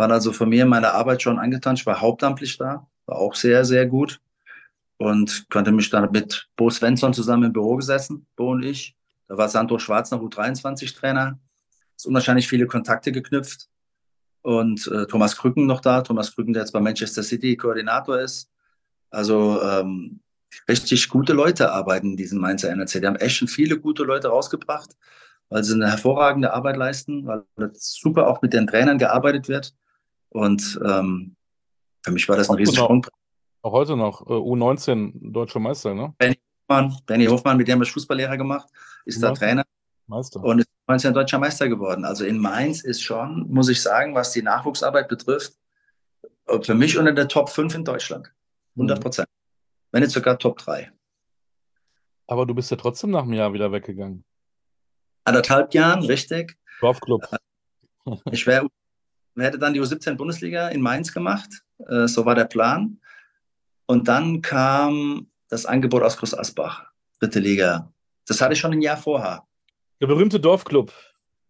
[0.00, 1.74] Waren also von mir in meiner Arbeit schon angetan.
[1.74, 4.18] Ich war hauptamtlich da, war auch sehr, sehr gut
[4.96, 8.96] und konnte mich dann mit Bo Svensson zusammen im Büro gesessen, Bo und ich.
[9.28, 11.38] Da war Sandro Schwarz noch U23-Trainer.
[11.94, 13.68] Ist unwahrscheinlich viele Kontakte geknüpft.
[14.40, 16.00] Und äh, Thomas Krücken noch da.
[16.00, 18.48] Thomas Krücken, der jetzt bei Manchester City Koordinator ist.
[19.10, 20.20] Also ähm,
[20.66, 23.02] richtig gute Leute arbeiten in diesem Mainzer NRC.
[23.02, 24.96] Die haben echt schon viele gute Leute rausgebracht,
[25.50, 27.44] weil sie eine hervorragende Arbeit leisten, weil
[27.74, 29.74] super auch mit den Trainern gearbeitet wird.
[30.30, 31.36] Und ähm,
[32.02, 33.06] für mich war das ein Riesensprung.
[33.62, 36.14] Auch heute noch äh, U19 deutscher Meister, ne?
[36.18, 38.68] Benny Hofmann, Benny Hofmann, mit dem habe ich Fußballlehrer gemacht,
[39.04, 39.64] ist da Trainer.
[40.06, 40.42] Meister.
[40.42, 42.04] Und ist 19 deutscher Meister geworden.
[42.04, 45.54] Also in Mainz ist schon, muss ich sagen, was die Nachwuchsarbeit betrifft,
[46.62, 48.32] für mich unter der Top 5 in Deutschland.
[48.74, 49.02] 100 mhm.
[49.02, 49.28] Prozent.
[49.28, 49.88] Mhm.
[49.92, 50.90] Wenn nicht sogar Top 3.
[52.26, 54.24] Aber du bist ja trotzdem nach einem Jahr wieder weggegangen.
[55.24, 56.56] Anderthalb Jahren, richtig.
[56.80, 57.22] Dorfclub.
[58.32, 58.66] Ich wäre
[59.36, 61.48] hätte dann die U17 Bundesliga in Mainz gemacht.
[61.88, 62.98] Äh, so war der Plan.
[63.86, 66.84] Und dann kam das Angebot aus Groß Asbach,
[67.18, 67.92] dritte Liga.
[68.26, 69.44] Das hatte ich schon ein Jahr vorher.
[70.00, 70.92] Der berühmte Dorfclub.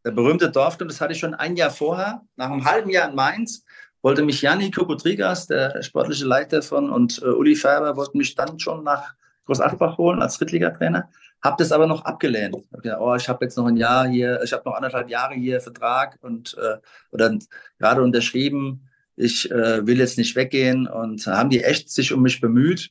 [0.04, 2.22] Der berühmte Dorfclub, das hatte ich schon ein Jahr vorher.
[2.36, 3.64] Nach einem halben Jahr in Mainz
[4.02, 8.58] wollte mich Janni Kokotrigas, der sportliche Leiter von, und äh, Uli Färber wollten mich dann
[8.58, 9.14] schon nach
[9.44, 11.10] Groß Asbach holen als Drittligatrainer.
[11.42, 12.56] Habe das aber noch abgelehnt.
[12.72, 15.34] Hab gedacht, oh, ich habe jetzt noch ein Jahr hier, ich habe noch anderthalb Jahre
[15.34, 16.78] hier Vertrag und äh,
[17.10, 17.36] oder
[17.78, 18.86] gerade unterschrieben
[19.20, 22.90] ich äh, will jetzt nicht weggehen und haben die echt sich um mich bemüht,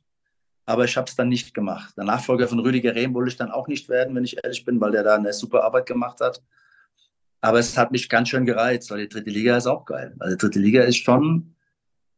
[0.65, 1.95] aber ich habe es dann nicht gemacht.
[1.97, 4.79] Der Nachfolger von Rüdiger Rehm wollte ich dann auch nicht werden, wenn ich ehrlich bin,
[4.79, 6.43] weil der da eine super Arbeit gemacht hat.
[7.41, 10.15] Aber es hat mich ganz schön gereizt, weil die dritte Liga ist auch geil.
[10.19, 11.55] Also die dritte Liga ist schon,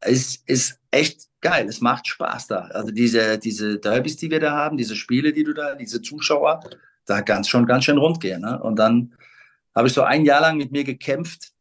[0.05, 1.67] ist, ist echt geil.
[1.67, 2.61] Es macht Spaß da.
[2.71, 6.61] Also diese, diese Derbys, die wir da haben, diese Spiele, die du da, diese Zuschauer,
[7.05, 8.41] da ganz schon ganz schön rund gehen.
[8.41, 8.61] Ne?
[8.61, 9.13] Und dann
[9.75, 11.51] habe ich so ein Jahr lang mit mir gekämpft,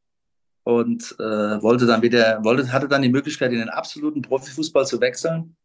[0.63, 5.01] und äh, wollte dann wieder, wollte, hatte dann die Möglichkeit, in den absoluten Profifußball zu
[5.01, 5.57] wechseln.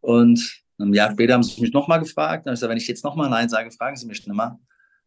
[0.00, 2.46] Und ein Jahr später haben sie mich nochmal gefragt.
[2.46, 4.58] Dann habe ich gesagt, wenn ich jetzt nochmal Nein sage, fragen Sie mich mehr.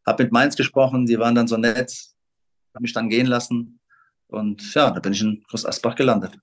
[0.06, 1.92] Habe mit Mainz gesprochen, die waren dann so nett,
[2.74, 3.80] habe mich dann gehen lassen.
[4.28, 6.38] Und ja, da bin ich in Groß Asbach gelandet.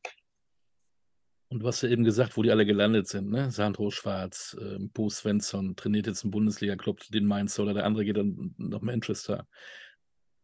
[1.52, 3.50] Und du hast ja eben gesagt, wo die alle gelandet sind, ne?
[3.50, 8.16] Sandro Schwarz, äh, Bo Svensson trainiert jetzt im Bundesliga-Club, den Mainz oder der andere geht
[8.16, 9.46] dann nach Manchester.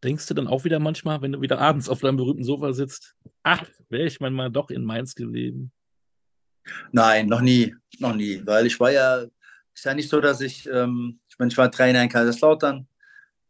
[0.03, 3.15] Denkst du dann auch wieder manchmal, wenn du wieder abends auf deinem berühmten Sofa sitzt,
[3.41, 5.71] ach, wäre ich mal doch in Mainz geblieben?
[6.91, 9.25] Nein, noch nie, noch nie, weil ich war ja,
[9.73, 12.87] ist ja nicht so, dass ich, ähm, ich meine, ich war Trainer in Kaiserslautern,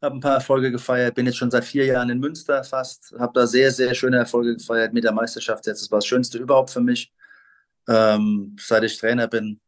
[0.02, 3.34] habe ein paar Erfolge gefeiert, bin jetzt schon seit vier Jahren in Münster fast, habe
[3.34, 5.82] da sehr, sehr schöne Erfolge gefeiert mit der Meisterschaft jetzt.
[5.82, 7.12] Das war das Schönste überhaupt für mich,
[7.88, 9.60] ähm, seit ich Trainer bin.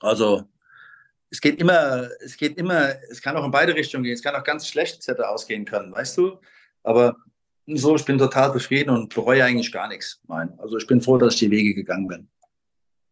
[0.00, 0.44] Also
[1.30, 4.14] es geht immer, es geht immer, es kann auch in beide Richtungen gehen.
[4.14, 6.40] Es kann auch ganz schlecht hätte ausgehen können, weißt du?
[6.82, 7.16] Aber
[7.66, 10.20] so, ich bin total zufrieden und bereue eigentlich gar nichts.
[10.26, 10.52] Nein.
[10.58, 12.28] Also ich bin froh, dass ich die Wege gegangen bin.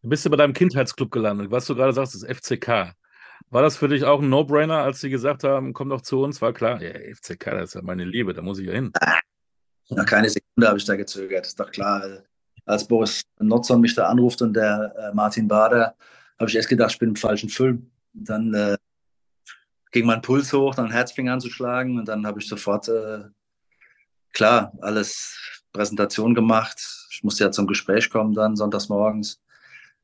[0.01, 1.51] Du bist ja bei deinem Kindheitsclub gelandet.
[1.51, 2.93] Was du gerade sagst, ist FCK.
[3.51, 6.41] War das für dich auch ein No-Brainer, als sie gesagt haben, komm doch zu uns?
[6.41, 8.91] War klar, ja, FCK, das ist ja meine Liebe, da muss ich ja hin.
[9.89, 11.47] Nach keine Sekunde habe ich da gezögert.
[11.47, 12.23] Ist doch klar.
[12.69, 15.95] Als Boris Notzon mich da anruft und der äh, Martin Bader,
[16.37, 18.77] habe ich erst gedacht, ich bin im falschen Film dann äh,
[19.91, 22.87] ging mein Puls hoch, dann Herz fing an zu schlagen und dann habe ich sofort,
[22.89, 23.23] äh,
[24.33, 27.07] klar, alles Präsentation gemacht.
[27.11, 29.41] Ich musste ja zum Gespräch kommen dann sonntags morgens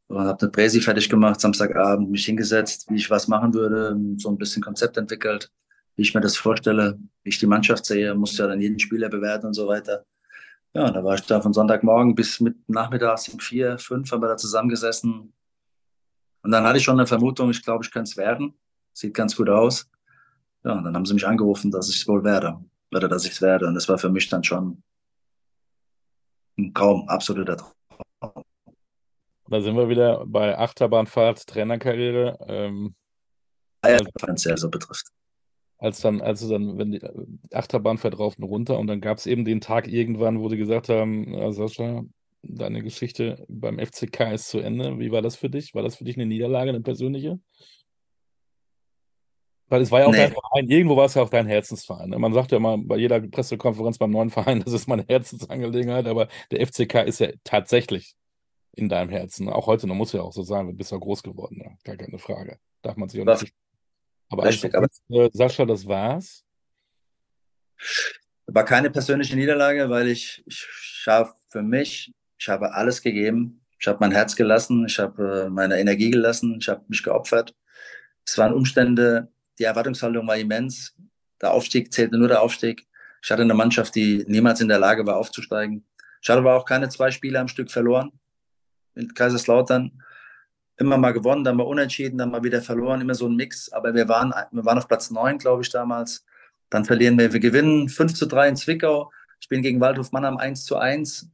[0.07, 4.29] und habe eine Präsi fertig gemacht, Samstagabend mich hingesetzt, wie ich was machen würde, so
[4.29, 5.51] ein bisschen Konzept entwickelt,
[5.95, 9.09] wie ich mir das vorstelle, wie ich die Mannschaft sehe, musste ja dann jeden Spieler
[9.09, 10.05] bewerten und so weiter.
[10.75, 14.27] Ja, da war ich da von Sonntagmorgen bis mit nachmittags um vier, fünf haben wir
[14.27, 15.33] da zusammengesessen,
[16.45, 18.53] und dann hatte ich schon eine Vermutung, ich glaube, ich könnte es werden.
[18.93, 19.89] Sieht ganz gut aus.
[20.63, 22.63] Ja, und dann haben sie mich angerufen, dass ich es wohl werde.
[22.93, 23.65] Oder dass ich es werde.
[23.65, 24.83] Und das war für mich dann schon
[26.59, 28.43] ein Traum, absoluter Traum.
[29.47, 32.37] Da sind wir wieder bei Achterbahnfahrt, Trainerkarriere.
[32.47, 32.93] Ähm,
[33.83, 35.07] ja, finanziell so betrifft.
[35.85, 37.01] Als dann, also dann, wenn die
[37.53, 40.57] Achterbahn fährt rauf und runter und dann gab es eben den Tag irgendwann, wo die
[40.57, 42.03] gesagt haben, ja, Sascha,
[42.41, 44.97] deine Geschichte beim FCK ist zu Ende.
[44.99, 45.75] Wie war das für dich?
[45.75, 47.39] War das für dich eine Niederlage, eine persönliche?
[49.67, 50.17] Weil es war ja auch nee.
[50.17, 52.09] dein Verein, irgendwo war es ja auch dein Herzensverein.
[52.09, 52.17] Ne?
[52.17, 56.27] Man sagt ja mal bei jeder Pressekonferenz beim neuen Verein, das ist meine Herzensangelegenheit, aber
[56.49, 58.15] der FCK ist ja tatsächlich
[58.73, 59.49] in deinem Herzen.
[59.49, 61.71] Auch heute noch muss ja auch so sein, du bist ja groß geworden, ja.
[61.83, 62.57] Gar keine Frage.
[62.81, 63.53] Darf man sich auch nicht.
[64.29, 66.43] Aber, Richtig, aber äh, Sascha, das war's.
[68.47, 70.67] War keine persönliche Niederlage, weil ich, ich
[71.07, 73.61] habe für mich, ich habe alles gegeben.
[73.79, 77.53] Ich habe mein Herz gelassen, ich habe äh, meine Energie gelassen, ich habe mich geopfert.
[78.25, 80.95] Es waren Umstände, die Erwartungshaltung war immens.
[81.41, 82.87] Der Aufstieg zählte nur der Aufstieg.
[83.21, 85.85] Ich hatte eine Mannschaft, die niemals in der Lage war, aufzusteigen.
[86.21, 88.11] Ich hatte aber auch keine zwei Spiele am Stück verloren.
[88.95, 90.01] Mit Kaiserslautern
[90.77, 93.71] immer mal gewonnen, dann mal unentschieden, dann mal wieder verloren, immer so ein Mix.
[93.71, 96.25] Aber wir waren, wir waren auf Platz 9, glaube ich, damals.
[96.69, 97.31] Dann verlieren wir.
[97.31, 99.11] Wir gewinnen 5 zu 3 in Zwickau.
[99.39, 101.29] Ich bin gegen Waldhof Mannheim 1 zu 1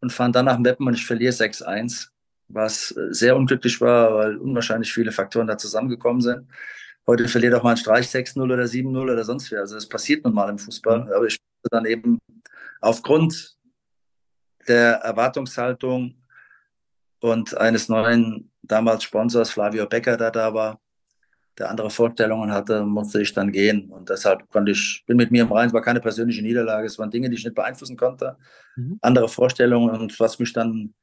[0.00, 2.08] und fahren dann nach Meppen und ich verliere 6-1,
[2.48, 6.46] was sehr unglücklich war, weil unwahrscheinlich viele Faktoren da zusammengekommen sind.
[7.06, 9.56] Heute verliert auch mal ein Streich 6-0 oder 7-0 oder sonst wie.
[9.56, 11.04] Also das passiert nun mal im Fußball.
[11.04, 11.12] Mhm.
[11.12, 11.38] Aber ich
[11.70, 12.18] dann eben
[12.80, 13.56] aufgrund
[14.68, 16.14] der Erwartungshaltung
[17.20, 20.80] und eines neuen damals Sponsors, Flavio Becker, der da war,
[21.58, 23.90] der andere Vorstellungen hatte, musste ich dann gehen.
[23.90, 26.98] Und deshalb konnte ich, bin mit mir im Reinen, es war keine persönliche Niederlage, es
[26.98, 28.36] waren Dinge, die ich nicht beeinflussen konnte,
[28.76, 28.98] mhm.
[29.02, 30.94] andere Vorstellungen und was mich dann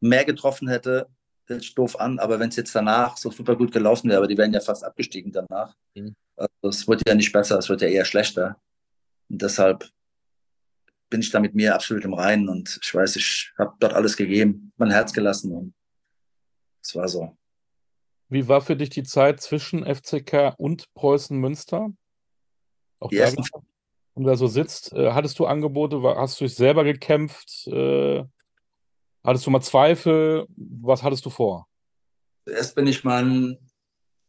[0.00, 1.08] mehr getroffen hätte,
[1.46, 4.28] hört sich doof an, aber wenn es jetzt danach so super gut gelaufen wäre, aber
[4.28, 5.74] die wären ja fast abgestiegen danach.
[5.94, 6.14] Mhm.
[6.36, 8.56] Also es wird ja nicht besser, es wird ja eher schlechter.
[9.28, 9.88] Und deshalb
[11.10, 14.16] bin ich da mit mir absolut im Reinen und ich weiß, ich habe dort alles
[14.16, 15.74] gegeben, mein Herz gelassen und
[16.88, 17.36] es war so.
[18.28, 21.90] Wie war für dich die Zeit zwischen FCK und Preußen Münster?
[23.00, 23.42] Auch die da, ersten...
[24.14, 27.66] wenn du da so sitzt, äh, hattest du Angebote, hast du dich selber gekämpft?
[27.68, 28.24] Äh,
[29.28, 30.46] Hattest du mal Zweifel?
[30.56, 31.68] Was hattest du vor?
[32.46, 33.58] Erst bin ich mal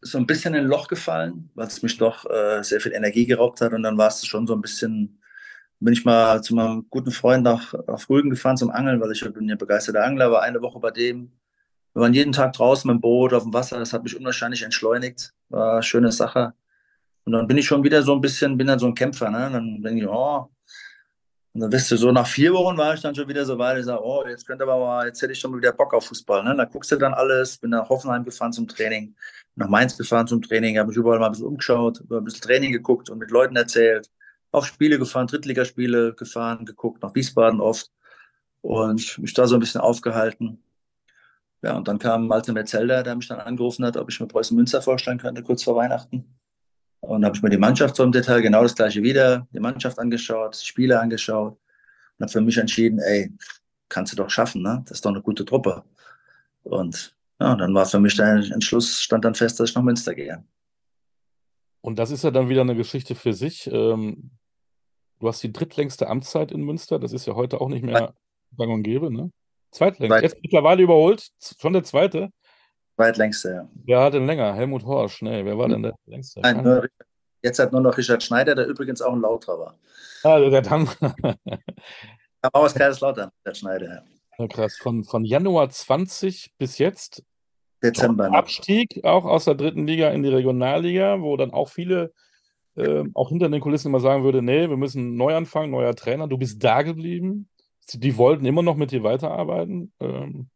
[0.02, 3.26] so ein bisschen in ein Loch gefallen, weil es mich doch äh, sehr viel Energie
[3.26, 3.72] geraubt hat.
[3.72, 5.22] Und dann war es schon so ein bisschen,
[5.80, 9.24] bin ich mal zu meinem guten Freund nach, auf Rügen gefahren zum Angeln, weil ich
[9.34, 11.32] bin ja begeisterter Angler, war eine Woche bei dem.
[11.94, 13.80] Wir waren jeden Tag draußen dem Boot auf dem Wasser.
[13.80, 15.34] Das hat mich unwahrscheinlich entschleunigt.
[15.50, 16.54] War eine schöne Sache.
[17.26, 19.30] Und dann bin ich schon wieder so ein bisschen, bin dann so ein Kämpfer.
[19.30, 19.50] Ne?
[19.52, 20.50] Dann denke ich, oh,
[21.54, 23.80] und dann bist du so, nach vier Wochen war ich dann schon wieder so weit,
[23.80, 26.06] ich sage, oh, jetzt könnte aber mal, jetzt hätte ich schon mal wieder Bock auf
[26.06, 26.44] Fußball.
[26.44, 26.56] Ne?
[26.56, 29.16] Dann guckst du dann alles, bin nach Hoffenheim gefahren zum Training,
[29.56, 32.72] nach Mainz gefahren zum Training, habe mich überall mal ein bisschen umgeschaut, ein bisschen Training
[32.72, 34.10] geguckt und mit Leuten erzählt,
[34.52, 37.92] auf Spiele gefahren, Drittligaspiele gefahren, geguckt, nach Wiesbaden oft
[38.62, 40.64] und mich da so ein bisschen aufgehalten.
[41.62, 44.56] Ja, und dann kam Malte Metzelder, der mich dann angerufen hat, ob ich mir Preußen
[44.56, 46.26] Münster vorstellen könnte, kurz vor Weihnachten.
[47.02, 50.00] Und habe ich mir die Mannschaft so im Detail genau das gleiche wieder, die Mannschaft
[50.00, 51.58] angeschaut, Spiele angeschaut
[52.18, 53.34] und habe für mich entschieden, ey,
[53.90, 54.82] kannst du doch schaffen, ne?
[54.86, 55.84] Das ist doch eine gute Truppe.
[56.64, 60.14] Und ja, dann war für mich der Entschluss, stand dann fest, dass ich nach Münster
[60.14, 60.44] gehe.
[61.82, 63.68] Und das ist ja dann wieder eine Geschichte für sich.
[63.72, 64.32] Ähm,
[65.20, 68.14] du hast die drittlängste Amtszeit in Münster, das ist ja heute auch nicht mehr
[68.58, 69.32] gang und gäbe, ne?
[69.72, 70.22] Zweitlängst.
[70.22, 72.30] Jetzt mittlerweile überholt, schon der zweite.
[72.96, 73.70] Zweitlängste, ja.
[73.86, 74.54] Wer hat denn länger?
[74.54, 76.42] Helmut Horsch, nee, wer war denn der längste?
[76.42, 76.88] Nein, nur,
[77.42, 79.80] jetzt hat nur noch Richard Schneider, der übrigens auch ein Lauter war.
[80.24, 80.86] Ah, der dann.
[82.42, 84.04] Kam aus Kaiserslautern, Richard Schneider, ja.
[84.40, 84.48] ja.
[84.48, 87.24] Krass, von, von Januar 20 bis jetzt.
[87.82, 88.34] Dezember.
[88.34, 92.12] Abstieg auch aus der dritten Liga in die Regionalliga, wo dann auch viele
[92.76, 96.28] äh, auch hinter den Kulissen immer sagen würde, nee, wir müssen neu anfangen, neuer Trainer.
[96.28, 97.50] Du bist da geblieben.
[97.94, 99.92] Die wollten immer noch mit dir weiterarbeiten.
[100.00, 100.50] Ähm,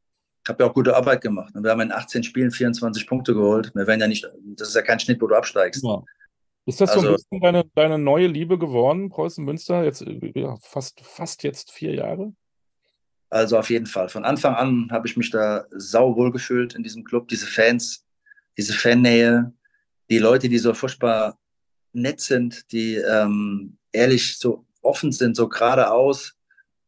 [0.47, 1.53] habe ja auch gute Arbeit gemacht.
[1.55, 3.71] Wir haben in 18 Spielen 24 Punkte geholt.
[3.73, 5.83] Wir werden ja nicht, das ist ja kein Schnitt, wo du absteigst.
[5.83, 6.03] Ja.
[6.65, 9.83] Ist das also, so ein also bisschen deine, deine neue Liebe geworden, Preußen Münster?
[9.83, 10.05] Jetzt
[10.35, 12.33] ja, fast, fast jetzt vier Jahre?
[13.29, 14.09] Also auf jeden Fall.
[14.09, 17.27] Von Anfang an habe ich mich da sauwohl gefühlt in diesem Club.
[17.29, 18.05] Diese Fans,
[18.57, 19.53] diese Fannähe,
[20.09, 21.37] die Leute, die so furchtbar
[21.93, 26.35] nett sind, die ähm, ehrlich so offen sind, so geradeaus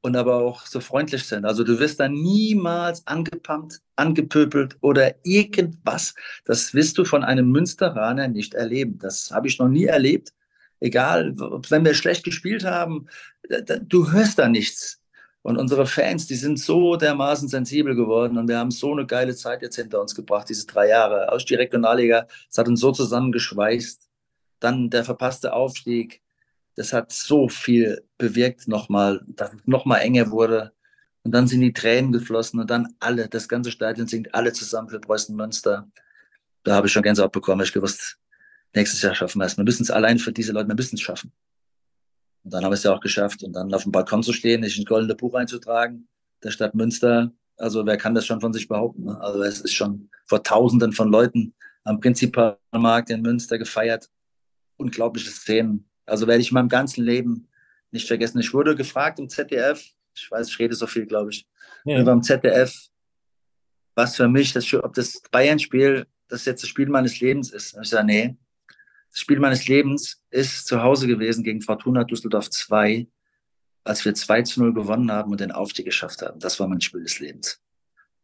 [0.06, 1.46] und aber auch so freundlich sind.
[1.46, 6.14] Also du wirst da niemals angepumpt, angepöbelt oder irgendwas.
[6.46, 9.00] Das wirst du von einem Münsteraner nicht erleben.
[9.00, 10.32] Das habe ich noch nie erlebt.
[10.80, 11.34] Egal,
[11.70, 13.08] wenn wir schlecht gespielt haben,
[13.88, 15.02] du hörst da nichts.
[15.42, 19.36] Und unsere Fans, die sind so dermaßen sensibel geworden und wir haben so eine geile
[19.36, 21.32] Zeit jetzt hinter uns gebracht, diese drei Jahre.
[21.32, 24.08] Aus die Regionalliga, es hat uns so zusammengeschweißt.
[24.60, 26.22] Dann der verpasste Aufstieg,
[26.76, 30.74] das hat so viel bewirkt nochmal, dass es nochmal enger wurde.
[31.24, 34.90] Und dann sind die Tränen geflossen und dann alle, das ganze Stadion singt alle zusammen
[34.90, 35.90] für Preußen Münster.
[36.64, 37.62] Da habe ich schon Gänsehaut bekommen.
[37.64, 38.20] Ich gewusst,
[38.74, 39.58] nächstes Jahr schaffen wir es.
[39.58, 41.32] Wir müssen es allein für diese Leute, wir müssen es schaffen.
[42.44, 43.42] Und dann haben wir es ja auch geschafft.
[43.44, 46.08] Und dann auf dem Balkon zu stehen, sich ein goldenes Buch einzutragen,
[46.44, 47.32] der Stadt Münster.
[47.58, 49.06] Also wer kann das schon von sich behaupten?
[49.06, 49.20] Ne?
[49.20, 54.10] Also es ist schon vor Tausenden von Leuten am Prinzipalmarkt in Münster gefeiert.
[54.78, 55.90] Unglaubliche Szenen.
[56.06, 57.48] Also werde ich in meinem ganzen Leben
[57.92, 58.40] nicht vergessen.
[58.40, 59.84] Ich wurde gefragt im ZDF,
[60.16, 61.48] ich weiß, ich rede so viel, glaube ich,
[61.84, 62.00] ja.
[62.00, 62.90] über im ZDF,
[63.96, 67.74] was für mich, das, ob das Bayern-Spiel, das jetzt das Spiel meines Lebens ist.
[67.74, 68.38] Und ich sage, nee,
[69.12, 73.08] das Spiel meines Lebens ist zu Hause gewesen gegen Fortuna Düsseldorf 2,
[73.86, 76.40] als wir 2 zu 0 gewonnen haben und den Aufstieg geschafft haben.
[76.40, 77.62] Das war mein Spiel des Lebens.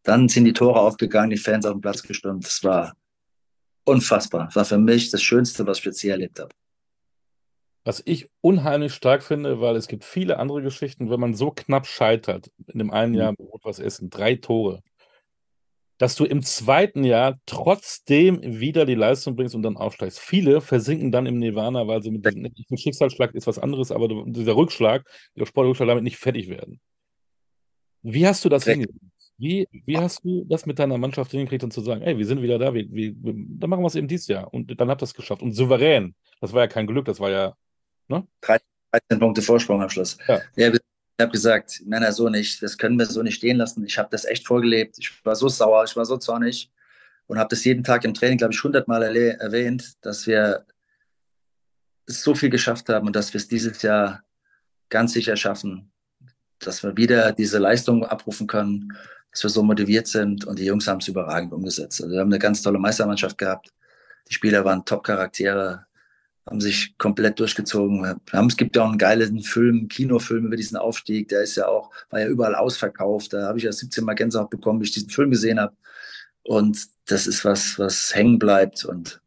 [0.04, 2.46] Dann sind die Tore aufgegangen, die Fans auf den Platz gestürmt.
[2.46, 2.98] Das war
[3.86, 4.46] unfassbar.
[4.48, 6.54] Das war für mich das Schönste, was ich jetzt hier erlebt habe.
[7.84, 11.88] Was ich unheimlich stark finde, weil es gibt viele andere Geschichten, wenn man so knapp
[11.88, 13.48] scheitert, in dem einen Jahr mhm.
[13.64, 14.84] was essen, drei Tore,
[15.98, 20.20] dass du im zweiten Jahr trotzdem wieder die Leistung bringst und dann aufsteigst.
[20.20, 24.56] Viele versinken dann im Nirvana, weil sie mit diesem Schicksalsschlag ist was anderes, aber dieser
[24.56, 26.80] Rückschlag, der Sportrückschlag damit nicht fertig werden.
[28.04, 29.00] Wie hast du das hingekriegt?
[29.38, 32.44] Wie, wie hast du das mit deiner Mannschaft hingekriegt und zu sagen, ey, wir sind
[32.44, 35.06] wieder da, wir, wir, dann machen wir es eben dieses Jahr und dann habt ihr
[35.06, 36.14] es geschafft und souverän.
[36.42, 37.56] Das war ja kein Glück, das war ja
[38.12, 38.28] Ne?
[38.42, 40.18] 13 Punkte Vorsprung am Schluss.
[40.28, 40.42] Ja.
[40.56, 40.80] ja ich
[41.20, 43.86] habe gesagt, Männer, so nicht, das können wir so nicht stehen lassen.
[43.86, 44.98] Ich habe das echt vorgelebt.
[45.00, 46.72] Ich war so sauer, ich war so zornig
[47.28, 50.66] und habe das jeden Tag im Training, glaube ich, hundertmal erwähnt, dass wir
[52.08, 54.24] so viel geschafft haben und dass wir es dieses Jahr
[54.90, 55.92] ganz sicher schaffen,
[56.60, 58.98] dass wir wieder diese Leistung abrufen können,
[59.32, 62.02] dass wir so motiviert sind und die Jungs haben es überragend umgesetzt.
[62.02, 63.72] Also wir haben eine ganz tolle Meistermannschaft gehabt.
[64.28, 65.86] Die Spieler waren Top-Charaktere
[66.48, 68.20] haben sich komplett durchgezogen.
[68.48, 71.92] Es gibt ja auch einen geilen Film, Kinofilm über diesen Aufstieg, der ist ja auch,
[72.10, 73.34] war ja überall ausverkauft.
[73.34, 75.76] Da habe ich ja 17 Mal Gänsehaut bekommen, wie ich diesen Film gesehen habe.
[76.44, 78.86] Und das ist was, was hängen bleibt.
[78.86, 79.22] Und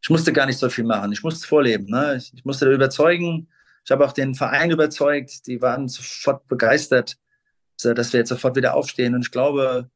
[0.00, 1.12] ich musste gar nicht so viel machen.
[1.12, 1.86] Ich musste es vorleben.
[1.86, 2.16] Ne?
[2.16, 3.48] Ich, ich musste überzeugen.
[3.84, 5.46] Ich habe auch den Verein überzeugt.
[5.46, 7.18] Die waren sofort begeistert,
[7.82, 9.14] dass wir jetzt sofort wieder aufstehen.
[9.14, 9.90] Und ich glaube,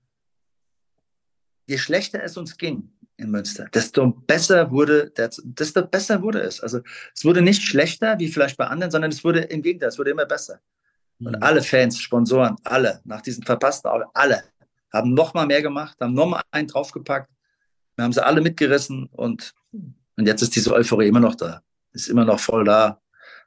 [1.66, 6.60] je schlechter es uns ging, in Münster, desto besser wurde, desto besser wurde es.
[6.60, 6.80] Also
[7.14, 10.10] es wurde nicht schlechter wie vielleicht bei anderen, sondern es wurde im Gegenteil, es wurde
[10.10, 10.60] immer besser.
[11.20, 11.42] Und mhm.
[11.42, 14.42] alle Fans, Sponsoren, alle, nach diesen verpassten Augen, alle
[14.92, 17.30] haben noch mal mehr gemacht, haben noch mal einen draufgepackt.
[17.96, 21.62] Wir haben sie alle mitgerissen und, und jetzt ist diese Euphorie immer noch da.
[21.92, 23.00] Ist immer noch voll da.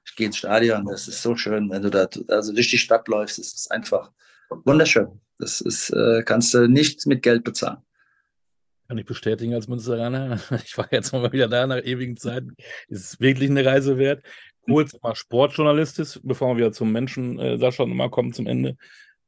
[0.06, 3.08] Ich gehe ins Stadion, das ist so schön, wenn du da also durch die Stadt
[3.08, 3.40] läufst.
[3.40, 4.12] Es ist einfach
[4.50, 5.20] wunderschön.
[5.40, 7.78] Das ist, äh, kannst du nicht mit Geld bezahlen.
[8.88, 10.40] Kann ich bestätigen als Münsteraner.
[10.64, 12.56] Ich war jetzt mal wieder da nach ewigen Zeiten.
[12.88, 14.24] Ist wirklich eine Reise wert.
[14.62, 18.78] Kurz mal Sportjournalist bevor wir wieder zum Menschen, äh, Sascha, nochmal kommen zum Ende.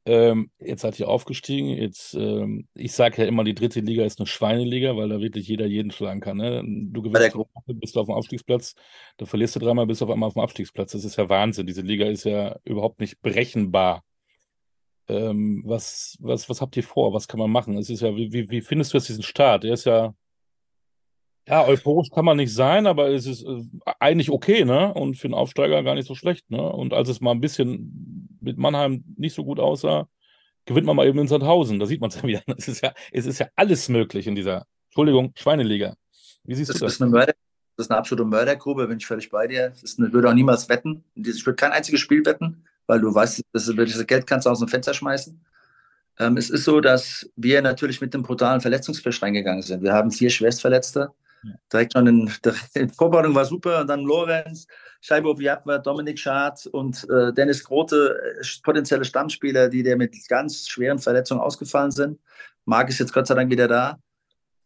[0.08, 1.68] Ähm, jetzt seid ihr aufgestiegen.
[1.68, 5.46] Jetzt, ähm, ich sage ja immer, die dritte Liga ist eine Schweineliga, weil da wirklich
[5.46, 6.38] jeder jeden schlagen kann.
[6.38, 6.62] Ne?
[6.64, 7.36] Du gewinnst,
[7.66, 8.74] bist du auf dem Aufstiegsplatz,
[9.18, 10.92] da verlierst du dreimal, bist du auf einmal auf dem Abstiegsplatz.
[10.92, 11.66] Das ist ja Wahnsinn.
[11.66, 14.02] Diese Liga ist ja überhaupt nicht berechenbar.
[15.08, 17.14] Ähm, was, was, was habt ihr vor?
[17.14, 17.76] Was kann man machen?
[17.78, 19.64] Es ist ja, wie, wie, findest du jetzt diesen Start?
[19.64, 20.14] Der ist ja,
[21.48, 23.62] ja, euphorisch kann man nicht sein, aber es ist äh,
[24.00, 24.92] eigentlich okay, ne?
[24.92, 26.60] Und für einen Aufsteiger gar nicht so schlecht, ne?
[26.60, 30.08] Und als es mal ein bisschen mit Mannheim nicht so gut aussah,
[30.66, 31.78] gewinnt man mal eben in Sandhausen.
[31.78, 32.42] Da sieht man es ja wieder.
[32.58, 35.96] Es ist ja, es ist ja alles möglich in dieser, Entschuldigung, Schweineliga.
[36.44, 36.94] Wie siehst das du das?
[36.94, 37.32] Ist eine Mörder,
[37.76, 39.72] das ist eine absolute Mördergrube, bin ich völlig bei dir.
[39.82, 41.02] Ich würde auch niemals wetten.
[41.14, 44.50] Ich würde kein einziges Spiel wetten weil du weißt, dass du das Geld kannst du
[44.50, 45.40] aus dem Fenster schmeißen.
[46.18, 49.82] Ähm, es ist so, dass wir natürlich mit dem brutalen Verletzungsfisch reingegangen sind.
[49.82, 51.10] Wir haben vier Schwerstverletzte.
[51.44, 51.50] Ja.
[51.72, 52.54] Direkt schon in der
[52.96, 54.66] Vorbereitung war super und dann Lorenz,
[55.00, 60.68] Scheibo Viatma, Dominik Schad und äh, Dennis Grote, äh, potenzielle Stammspieler, die der mit ganz
[60.68, 62.18] schweren Verletzungen ausgefallen sind.
[62.64, 63.98] Marc ist jetzt Gott sei Dank wieder da.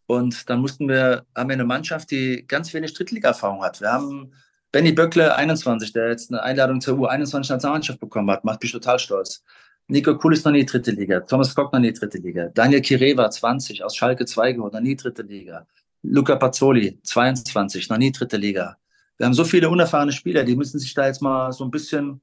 [0.06, 3.80] Und dann mussten wir, haben wir eine Mannschaft, die ganz wenig Drittliga-Erfahrung hat.
[3.80, 4.32] Wir haben
[4.72, 9.44] Benny Böckle, 21, der jetzt eine Einladung zur U21-Nationalmannschaft bekommen hat, macht mich total stolz.
[9.86, 11.20] Nico Kuhl ist noch nie dritte Liga.
[11.20, 12.48] Thomas Kock noch nie dritte Liga.
[12.54, 15.66] Daniel Kireva, 20, aus Schalke 2 geholt, noch nie dritte Liga.
[16.02, 18.78] Luca Pazzoli, 22, noch nie dritte Liga.
[19.18, 22.22] Wir haben so viele unerfahrene Spieler, die müssen sich da jetzt mal so ein bisschen,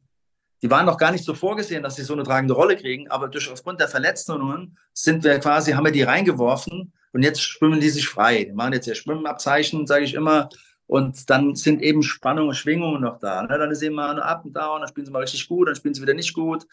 [0.63, 3.27] die waren noch gar nicht so vorgesehen, dass sie so eine tragende Rolle kriegen, aber
[3.27, 7.89] durch aufgrund der Verletzungen sind wir quasi, haben wir die reingeworfen und jetzt schwimmen die
[7.89, 8.45] sich frei.
[8.45, 10.49] Die machen jetzt ihr Schwimmabzeichen, sage ich immer,
[10.89, 13.43] und dann sind eben Spannungen, Schwingungen noch da.
[13.43, 13.59] Ne?
[13.59, 15.75] Dann ist eben mal eine Up and Down, dann spielen sie mal richtig gut, dann
[15.75, 16.65] spielen sie wieder nicht gut.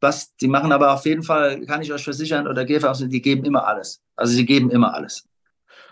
[0.00, 3.44] Was, die machen aber auf jeden Fall, kann ich euch versichern, oder GFA, die geben
[3.44, 4.02] immer alles.
[4.16, 5.24] Also sie geben immer alles.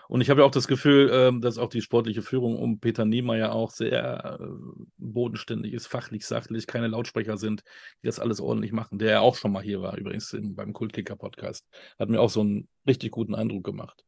[0.09, 3.05] Und ich habe ja auch das Gefühl, ähm, dass auch die sportliche Führung um Peter
[3.05, 4.45] Niemeyer auch sehr äh,
[4.97, 7.63] bodenständig ist, fachlich, sachlich, keine Lautsprecher sind,
[8.03, 8.99] die das alles ordentlich machen.
[8.99, 11.65] Der ja auch schon mal hier war, übrigens beim Kultkicker-Podcast.
[11.97, 14.03] Hat mir auch so einen richtig guten Eindruck gemacht.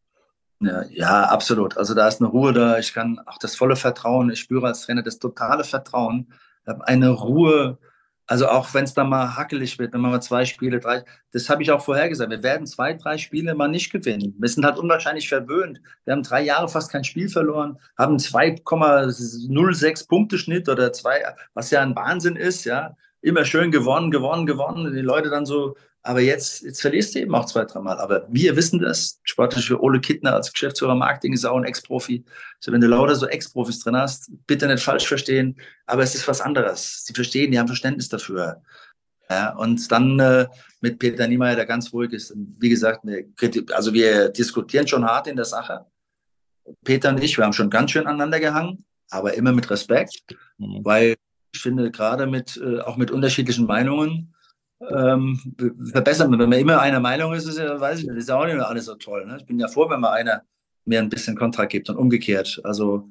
[0.61, 1.75] Ja, ja, absolut.
[1.77, 2.77] Also da ist eine Ruhe da.
[2.77, 4.29] Ich kann auch das volle Vertrauen.
[4.29, 6.31] Ich spüre als Trainer das totale Vertrauen.
[6.65, 7.79] Eine Ruhe.
[8.27, 11.49] Also auch wenn es dann mal hackelig wird, wenn man mal zwei Spiele, drei, das
[11.49, 12.29] habe ich auch vorher gesagt.
[12.29, 14.35] Wir werden zwei, drei Spiele mal nicht gewinnen.
[14.39, 15.81] Wir sind halt unwahrscheinlich verwöhnt.
[16.05, 21.23] Wir haben drei Jahre fast kein Spiel verloren, haben 2,06 Punkte Schnitt oder zwei,
[21.55, 22.95] was ja ein Wahnsinn ist, ja.
[23.21, 24.93] Immer schön gewonnen, gewonnen, gewonnen.
[24.93, 27.99] Die Leute dann so aber jetzt, jetzt verlierst du eben auch zwei, dreimal.
[27.99, 29.19] Aber wir wissen das.
[29.23, 32.25] Sportlich für Ole Kittner als Geschäftsführer Marketing ist auch ein Ex-Profi.
[32.57, 35.55] Also wenn du lauter so Ex-Profis drin hast, bitte nicht falsch verstehen.
[35.85, 37.03] Aber es ist was anderes.
[37.05, 38.61] Sie verstehen, die haben Verständnis dafür.
[39.29, 40.47] Ja, und dann äh,
[40.81, 42.31] mit Peter Niemeyer, der ganz ruhig ist.
[42.31, 43.25] Und wie gesagt, wir,
[43.71, 45.85] also wir diskutieren schon hart in der Sache.
[46.83, 50.21] Peter und ich, wir haben schon ganz schön aneinander gehangen, aber immer mit Respekt,
[50.57, 50.83] mhm.
[50.83, 51.15] weil
[51.53, 54.33] ich finde, gerade mit, äh, auch mit unterschiedlichen Meinungen,
[54.89, 55.39] ähm,
[55.91, 56.31] verbessern.
[56.31, 58.67] Wenn man immer einer Meinung ist, ist ja, weiß ich ist ja auch nicht mehr
[58.67, 59.25] alles so toll.
[59.25, 59.37] Ne?
[59.39, 60.43] Ich bin ja froh, wenn mal einer
[60.85, 62.59] mir ein bisschen Kontra gibt und umgekehrt.
[62.63, 63.09] Also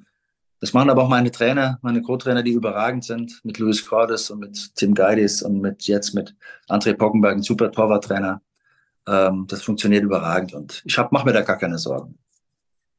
[0.60, 4.40] das machen aber auch meine Trainer, meine Co-Trainer, die überragend sind, mit Luis Cordes und
[4.40, 6.34] mit Tim Geidis und mit jetzt mit
[6.68, 8.42] André Pockenberg, ein super Torwarttrainer.
[9.06, 12.18] Ähm, das funktioniert überragend und ich mache mir da gar keine Sorgen.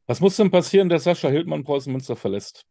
[0.07, 2.65] Was muss denn passieren, dass Sascha Hildmann Preußen Münster verlässt?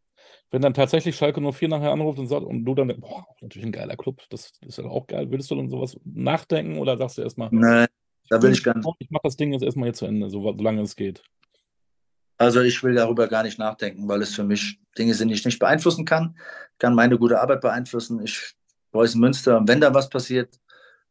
[0.51, 3.71] Wenn dann tatsächlich Schalke 04 nachher anruft und sagt, und du dann, boah, natürlich ein
[3.71, 5.31] geiler Club, das, ist ja auch geil.
[5.31, 7.87] Würdest du dann sowas nachdenken oder sagst du erstmal, nein,
[8.29, 8.87] da will ich gar nicht.
[8.99, 11.23] Ich mache das Ding jetzt erstmal hier zu Ende, so, solange es geht.
[12.37, 15.45] Also ich will darüber gar nicht nachdenken, weil es für mich Dinge sind, die ich
[15.45, 16.35] nicht beeinflussen kann.
[16.73, 18.21] Ich kann meine gute Arbeit beeinflussen.
[18.23, 18.53] Ich
[18.91, 20.59] Preußen Münster, und wenn da was passiert,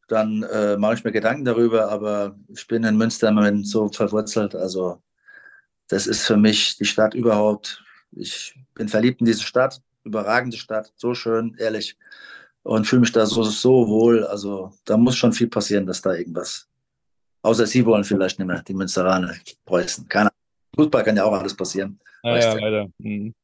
[0.09, 4.55] dann äh, mache ich mir Gedanken darüber, aber ich bin in Münster im so verwurzelt.
[4.55, 5.01] Also
[5.89, 7.83] das ist für mich die Stadt überhaupt
[8.13, 11.99] ich bin verliebt in diese Stadt, überragende Stadt, so schön, ehrlich.
[12.63, 14.25] Und fühle mich da so, so wohl.
[14.25, 16.67] Also da muss schon viel passieren, dass da irgendwas.
[17.43, 19.35] Außer sie wollen vielleicht nicht mehr, die Münsteraner,
[19.67, 20.09] Preußen.
[20.09, 20.39] Keine Ahnung.
[20.77, 22.01] Fußball kann ja auch alles passieren.
[22.23, 22.89] Ja, ja leider.
[22.99, 23.35] Mhm.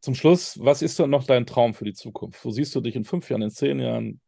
[0.00, 2.42] Zum Schluss, was ist denn noch dein Traum für die Zukunft?
[2.42, 4.20] Wo siehst du dich in fünf Jahren, in zehn Jahren?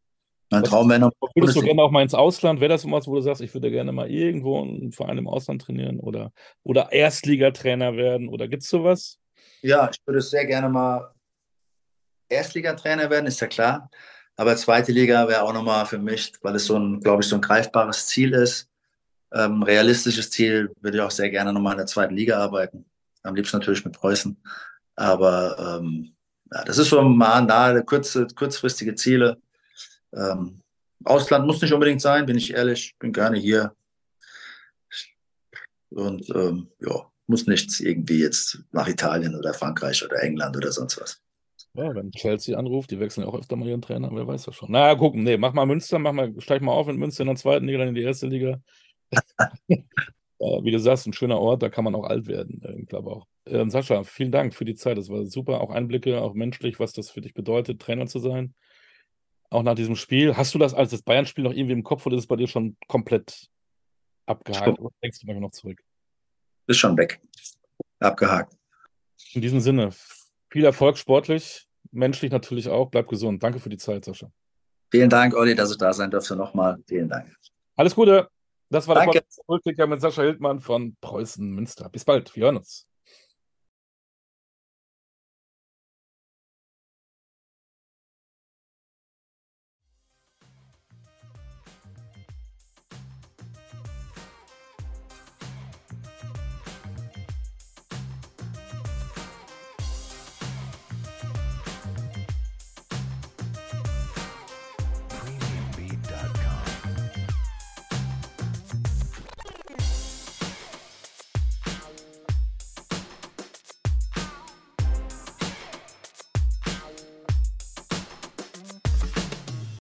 [0.51, 1.13] Mein Traum wäre noch.
[1.35, 2.61] Würdest du gerne auch mal ins Ausland?
[2.61, 5.63] Wäre das was, wo du sagst, ich würde gerne mal irgendwo einen Verein im Ausland
[5.63, 6.33] trainieren oder,
[6.65, 8.29] oder Erstligatrainer werden?
[8.29, 9.20] Oder gibt es sowas?
[9.63, 11.13] Ja, ich würde sehr gerne mal
[12.29, 13.91] Erstligatrainer werden, ist ja klar.
[14.37, 17.37] Aber zweite Liga wäre auch nochmal für mich, weil es so ein, glaube ich, so
[17.37, 18.69] ein greifbares Ziel ist.
[19.33, 22.87] Ähm, realistisches Ziel würde ich auch sehr gerne nochmal in der zweiten Liga arbeiten.
[23.23, 24.37] Am liebsten natürlich mit Preußen.
[24.97, 26.15] Aber ähm,
[26.53, 29.41] ja, das ist so mal nahe, kurze, kurzfristige Ziele.
[30.15, 30.63] Ähm,
[31.05, 32.95] Ausland muss nicht unbedingt sein, bin ich ehrlich.
[32.99, 33.75] Bin gerne hier.
[35.91, 41.01] Und ähm, ja, muss nichts irgendwie jetzt nach Italien oder Frankreich oder England oder sonst
[41.01, 41.23] was.
[41.75, 44.57] Ja, wenn Chelsea anruft, die wechseln ja auch öfter mal ihren Trainer, wer weiß das
[44.57, 44.73] schon.
[44.73, 47.37] Na, gucken, nee, mach mal Münster, mach mal, steig mal auf in Münster in der
[47.37, 48.61] zweiten Liga, dann in die erste Liga.
[50.41, 53.27] wie du sagst, ein schöner Ort, da kann man auch alt werden, ich glaube auch.
[53.45, 56.93] Äh, Sascha, vielen Dank für die Zeit, das war super, auch Einblicke, auch menschlich, was
[56.93, 58.55] das für dich bedeutet, Trainer zu sein.
[59.51, 60.37] Auch nach diesem Spiel.
[60.37, 62.47] Hast du das als das Bayern-Spiel noch irgendwie im Kopf oder ist es bei dir
[62.47, 63.49] schon komplett
[64.27, 64.79] abgehakt?
[64.79, 65.83] Oder denkst du manchmal noch zurück?
[66.71, 67.21] Ist schon weg.
[67.99, 68.57] Abgehakt.
[69.33, 69.91] In diesem Sinne,
[70.49, 72.91] viel Erfolg sportlich, menschlich natürlich auch.
[72.91, 73.43] Bleib gesund.
[73.43, 74.31] Danke für die Zeit, Sascha.
[74.91, 76.35] Vielen Dank, Olli, dass ich da sein durfte.
[76.35, 77.37] Nochmal vielen Dank.
[77.77, 78.29] Alles Gute.
[78.71, 79.21] Das war Danke.
[79.21, 81.89] der Podcast mit Sascha Hildmann von Preußen Münster.
[81.89, 82.35] Bis bald.
[82.35, 82.87] Wir hören uns.